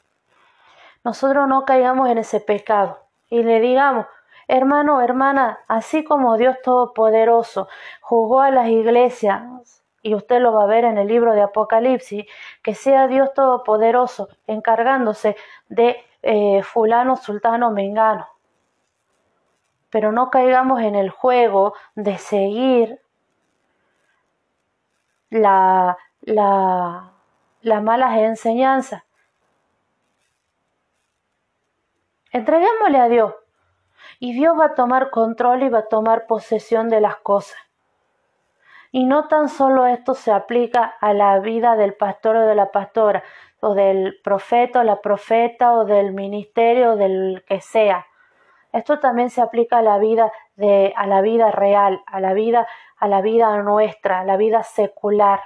nosotros 1.03 1.49
no 1.49 1.65
caigamos 1.65 2.09
en 2.09 2.19
ese 2.19 2.41
pecado 2.41 3.01
y 3.29 3.43
le 3.43 3.61
digamos, 3.61 4.07
hermano, 4.47 5.03
hermana, 5.03 5.59
así 5.67 6.05
como 6.05 6.37
Dios 6.37 6.57
Todopoderoso 6.63 7.69
juzgó 8.01 8.41
a 8.41 8.51
las 8.53 8.69
iglesias, 8.69 9.83
y 10.03 10.15
usted 10.15 10.39
lo 10.41 10.53
va 10.53 10.63
a 10.63 10.67
ver 10.67 10.85
en 10.85 10.99
el 10.99 11.09
libro 11.09 11.33
de 11.33 11.43
Apocalipsis, 11.43 12.27
que 12.63 12.77
sea 12.77 13.09
Dios 13.09 13.35
Todopoderoso 13.35 14.29
encargándose 14.47 15.37
de 15.69 15.97
eh, 16.23 16.63
fulano, 16.63 17.17
sultano, 17.17 17.73
mengano 17.73 18.36
pero 19.91 20.13
no 20.13 20.31
caigamos 20.31 20.81
en 20.81 20.95
el 20.95 21.11
juego 21.11 21.75
de 21.95 22.19
seguir 22.19 23.01
la, 25.31 25.97
la, 26.21 27.13
las 27.63 27.83
malas 27.83 28.19
enseñanzas. 28.19 29.03
Entreguémosle 32.33 32.99
a 32.99 33.09
Dios 33.09 33.35
Y 34.21 34.35
Dios 34.35 34.55
va 34.59 34.67
a 34.67 34.75
tomar 34.75 35.11
control 35.11 35.63
y 35.63 35.69
va 35.69 35.81
a 35.81 35.89
tomar 35.89 36.27
posesión 36.27 36.89
de 36.89 37.01
las 37.01 37.17
cosas. 37.17 37.59
Y 38.93 39.05
no 39.05 39.29
tan 39.29 39.49
solo 39.49 39.87
esto 39.87 40.15
se 40.15 40.33
aplica 40.33 40.85
a 41.01 41.13
la 41.13 41.39
vida 41.41 41.77
del 41.77 41.95
pastor 41.95 42.37
o 42.37 42.47
de 42.47 42.55
la 42.55 42.71
pastora, 42.73 43.23
o 43.61 43.75
del 43.75 44.21
profeta 44.23 44.81
o 44.81 44.85
la 44.85 45.01
profeta, 45.01 45.73
o 45.73 45.85
del 45.85 46.13
ministerio, 46.13 46.93
o 46.93 46.97
del 46.97 47.45
que 47.47 47.61
sea. 47.61 48.07
Esto 48.77 48.99
también 48.99 49.31
se 49.31 49.41
aplica 49.41 49.79
a 49.79 49.83
la 49.83 49.97
vida 49.97 50.31
de, 50.57 50.93
a 50.99 51.07
la 51.07 51.23
vida 51.23 51.51
real, 51.51 52.03
a 52.05 52.21
la 52.21 52.35
vida, 52.35 52.69
a 52.99 53.09
la 53.09 53.23
vida 53.23 53.57
nuestra, 53.63 54.21
a 54.21 54.25
la 54.25 54.37
vida 54.37 54.65
secular. 54.65 55.41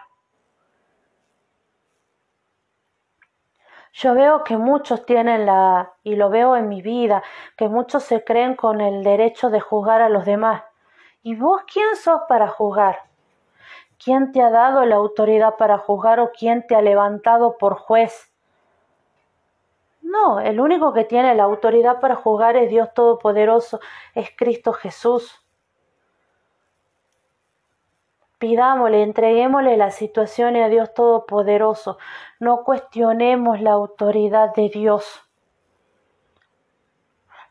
Yo 3.93 4.15
veo 4.15 4.43
que 4.43 4.57
muchos 4.57 5.07
tienen 5.07 5.47
la, 5.47 5.93
y 6.03 6.17
lo 6.17 6.29
veo 6.29 6.57
en 6.57 6.69
mi 6.69 6.83
vida, 6.83 7.23
que 7.57 7.69
muchos 7.69 8.03
se 8.03 8.25
creen 8.25 8.57
con 8.57 8.81
el 8.81 9.05
derecho 9.05 9.49
de 9.49 9.61
juzgar 9.61 10.03
a 10.03 10.09
los 10.09 10.25
demás. 10.25 10.65
¿Y 11.23 11.37
vos 11.37 11.63
quién 11.73 11.95
sos 11.95 12.23
para 12.29 12.49
juzgar? 12.49 13.05
¿Quién 14.03 14.33
te 14.33 14.43
ha 14.43 14.51
dado 14.51 14.85
la 14.85 14.97
autoridad 14.97 15.55
para 15.57 15.79
juzgar 15.79 16.19
o 16.19 16.33
quién 16.37 16.67
te 16.67 16.75
ha 16.75 16.83
levantado 16.83 17.59
por 17.59 17.77
juez? 17.77 18.30
No, 20.03 20.41
el 20.41 20.61
único 20.61 20.93
que 20.93 21.05
tiene 21.05 21.35
la 21.35 21.45
autoridad 21.45 22.01
para 22.01 22.17
juzgar 22.17 22.57
es 22.57 22.71
Dios 22.71 22.93
Todopoderoso, 22.95 23.81
es 24.15 24.31
Cristo 24.37 24.73
Jesús. 24.73 25.45
Pidámosle, 28.39 29.03
entreguémosle 29.03 29.77
la 29.77 29.91
situación 29.91 30.57
a 30.57 30.69
Dios 30.69 30.95
Todopoderoso. 30.95 31.99
No 32.39 32.65
cuestionemos 32.65 33.61
la 33.61 33.73
autoridad 33.73 34.55
de 34.55 34.71
Dios. 34.71 35.23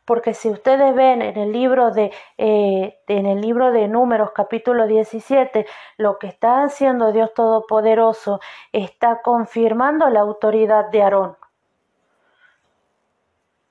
Porque 0.04 0.34
si 0.34 0.50
ustedes 0.50 0.96
ven 0.96 1.22
en 1.22 1.38
el 1.38 1.52
libro 1.52 1.92
de, 1.92 2.12
eh, 2.40 3.00
en 3.08 3.28
el 3.28 3.42
libro 3.42 3.72
de 3.72 3.88
Números, 3.88 4.32
capítulo 4.32 4.88
17, 4.88 5.68
lo 5.98 6.18
que 6.18 6.26
está 6.26 6.64
haciendo 6.64 7.12
Dios 7.12 7.32
Todopoderoso 7.36 8.40
está 8.72 9.22
confirmando 9.22 10.10
la 10.10 10.22
autoridad 10.22 10.90
de 10.90 11.04
Aarón 11.04 11.38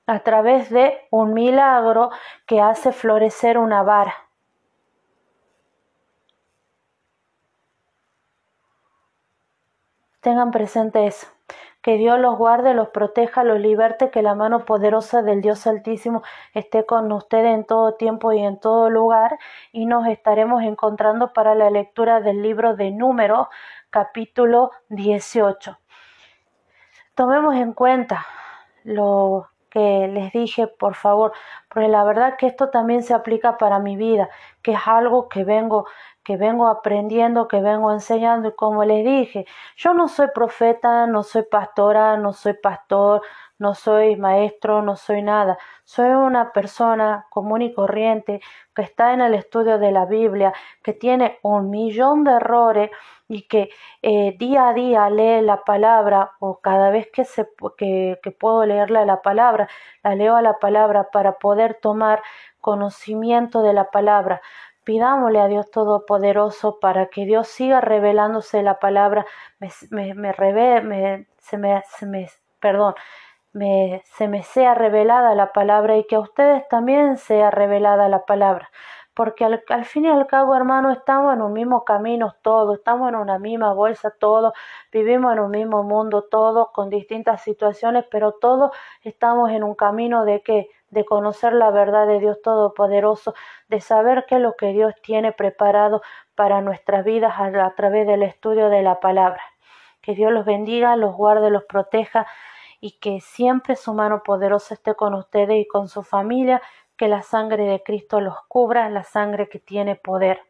a 0.09 0.21
través 0.21 0.71
de 0.71 1.07
un 1.11 1.35
milagro 1.35 2.09
que 2.47 2.59
hace 2.59 2.91
florecer 2.91 3.59
una 3.59 3.83
vara. 3.83 4.15
Tengan 10.21 10.49
presente 10.49 11.05
eso. 11.05 11.27
Que 11.83 11.97
Dios 11.97 12.17
los 12.19 12.39
guarde, 12.39 12.73
los 12.73 12.89
proteja, 12.89 13.43
los 13.43 13.59
liberte, 13.59 14.09
que 14.09 14.23
la 14.23 14.33
mano 14.33 14.65
poderosa 14.65 15.21
del 15.21 15.41
Dios 15.41 15.67
Altísimo 15.67 16.23
esté 16.55 16.87
con 16.87 17.11
ustedes 17.11 17.53
en 17.53 17.63
todo 17.63 17.93
tiempo 17.93 18.33
y 18.33 18.39
en 18.39 18.59
todo 18.59 18.89
lugar. 18.89 19.37
Y 19.71 19.85
nos 19.85 20.07
estaremos 20.07 20.63
encontrando 20.63 21.33
para 21.33 21.53
la 21.53 21.69
lectura 21.69 22.19
del 22.19 22.41
libro 22.41 22.75
de 22.75 22.89
Números, 22.89 23.47
capítulo 23.91 24.71
18. 24.89 25.77
Tomemos 27.13 27.53
en 27.55 27.73
cuenta 27.73 28.25
lo 28.83 29.49
que 29.69 30.07
les 30.07 30.31
dije, 30.33 30.67
por 30.67 30.95
favor, 30.95 31.33
porque 31.69 31.87
la 31.87 32.03
verdad 32.03 32.35
que 32.37 32.47
esto 32.47 32.69
también 32.69 33.03
se 33.03 33.13
aplica 33.13 33.57
para 33.57 33.79
mi 33.79 33.95
vida, 33.97 34.29
que 34.61 34.71
es 34.73 34.79
algo 34.85 35.29
que 35.29 35.43
vengo 35.43 35.85
que 36.23 36.37
vengo 36.37 36.67
aprendiendo, 36.67 37.47
que 37.47 37.61
vengo 37.61 37.91
enseñando 37.91 38.49
y 38.49 38.55
como 38.55 38.83
les 38.85 39.03
dije, 39.05 39.45
yo 39.77 39.93
no 39.93 40.07
soy 40.07 40.27
profeta, 40.33 41.07
no 41.07 41.23
soy 41.23 41.43
pastora, 41.43 42.17
no 42.17 42.33
soy 42.33 42.53
pastor, 42.53 43.21
no 43.59 43.75
soy 43.75 44.15
maestro, 44.15 44.81
no 44.81 44.95
soy 44.95 45.21
nada. 45.21 45.57
Soy 45.83 46.09
una 46.09 46.53
persona 46.53 47.27
común 47.29 47.61
y 47.61 47.73
corriente 47.73 48.41
que 48.73 48.81
está 48.81 49.13
en 49.13 49.21
el 49.21 49.33
estudio 49.33 49.77
de 49.77 49.91
la 49.91 50.05
Biblia, 50.05 50.53
que 50.81 50.93
tiene 50.93 51.39
un 51.43 51.69
millón 51.69 52.23
de 52.23 52.31
errores 52.31 52.89
y 53.27 53.43
que 53.43 53.69
eh, 54.01 54.35
día 54.39 54.69
a 54.69 54.73
día 54.73 55.09
lee 55.09 55.41
la 55.41 55.63
palabra 55.63 56.31
o 56.39 56.59
cada 56.61 56.89
vez 56.89 57.09
que, 57.11 57.25
se, 57.25 57.47
que, 57.77 58.17
que 58.23 58.31
puedo 58.31 58.65
leerla 58.65 59.05
la 59.05 59.21
palabra, 59.21 59.67
la 60.03 60.15
leo 60.15 60.35
a 60.35 60.41
la 60.41 60.57
palabra 60.57 61.09
para 61.11 61.33
poder 61.33 61.75
tomar 61.81 62.23
conocimiento 62.61 63.61
de 63.61 63.73
la 63.73 63.91
palabra. 63.91 64.41
Pidámosle 64.89 65.39
a 65.39 65.47
Dios 65.47 65.69
Todopoderoso 65.69 66.79
para 66.79 67.09
que 67.09 67.23
Dios 67.25 67.47
siga 67.47 67.79
revelándose 67.79 68.63
la 68.63 68.79
palabra, 68.79 69.23
me, 69.59 69.69
me, 70.15 70.15
me, 70.15 71.27
se 71.37 71.59
me, 71.59 71.83
se 71.95 72.07
me, 72.07 72.27
perdón, 72.59 72.95
me, 73.53 74.01
se 74.05 74.27
me 74.27 74.41
sea 74.41 74.73
revelada 74.73 75.35
la 75.35 75.53
palabra 75.53 75.95
y 75.97 76.05
que 76.05 76.15
a 76.15 76.19
ustedes 76.19 76.67
también 76.69 77.17
sea 77.17 77.51
revelada 77.51 78.09
la 78.09 78.25
palabra. 78.25 78.71
Porque 79.13 79.45
al, 79.45 79.63
al 79.69 79.85
fin 79.85 80.05
y 80.05 80.09
al 80.09 80.25
cabo, 80.25 80.55
hermano, 80.55 80.89
estamos 80.91 81.35
en 81.35 81.43
un 81.43 81.53
mismo 81.53 81.85
camino 81.85 82.33
todos, 82.41 82.79
estamos 82.79 83.09
en 83.09 83.15
una 83.15 83.37
misma 83.37 83.73
bolsa 83.73 84.11
todos, 84.19 84.53
vivimos 84.91 85.33
en 85.33 85.39
un 85.41 85.51
mismo 85.51 85.83
mundo 85.83 86.23
todos, 86.23 86.69
con 86.71 86.89
distintas 86.89 87.43
situaciones, 87.43 88.05
pero 88.09 88.31
todos 88.31 88.71
estamos 89.03 89.51
en 89.51 89.63
un 89.63 89.75
camino 89.75 90.25
de 90.25 90.41
que 90.41 90.67
de 90.91 91.05
conocer 91.05 91.53
la 91.53 91.71
verdad 91.71 92.07
de 92.07 92.19
Dios 92.19 92.41
Todopoderoso, 92.41 93.33
de 93.67 93.81
saber 93.81 94.25
qué 94.27 94.35
es 94.35 94.41
lo 94.41 94.55
que 94.55 94.67
Dios 94.67 94.93
tiene 95.01 95.31
preparado 95.31 96.01
para 96.35 96.61
nuestras 96.61 97.05
vidas 97.05 97.33
a, 97.37 97.73
través 97.75 98.07
del 98.07 98.23
estudio 98.23 98.69
de 98.69 98.81
la 98.81 98.99
palabra. 98.99 99.41
Que 100.01 100.15
Dios 100.15 100.31
los 100.31 100.45
bendiga, 100.45 100.95
los 100.95 101.15
guarde, 101.15 101.49
los 101.49 101.63
proteja 101.65 102.25
y 102.79 102.99
que 102.99 103.19
siempre 103.21 103.75
su 103.75 103.93
mano 103.93 104.23
poderosa 104.23 104.73
esté 104.73 104.95
con 104.95 105.13
ustedes 105.13 105.57
y 105.57 105.67
con 105.67 105.89
su 105.89 106.03
familia, 106.03 106.61
que 106.95 107.07
la 107.07 107.21
sangre 107.21 107.65
de 107.65 107.83
Cristo 107.83 108.21
los 108.21 108.35
cubra, 108.47 108.89
la 108.89 109.03
sangre 109.03 109.49
que 109.49 109.59
tiene 109.59 109.95
poder. 109.95 110.41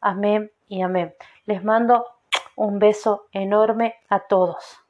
Amén 0.00 0.50
y 0.68 0.82
amén. 0.82 1.14
Les 1.44 1.62
mando 1.62 2.06
un 2.56 2.78
beso 2.78 3.26
enorme 3.32 3.96
a 4.08 4.20
todos. 4.20 4.81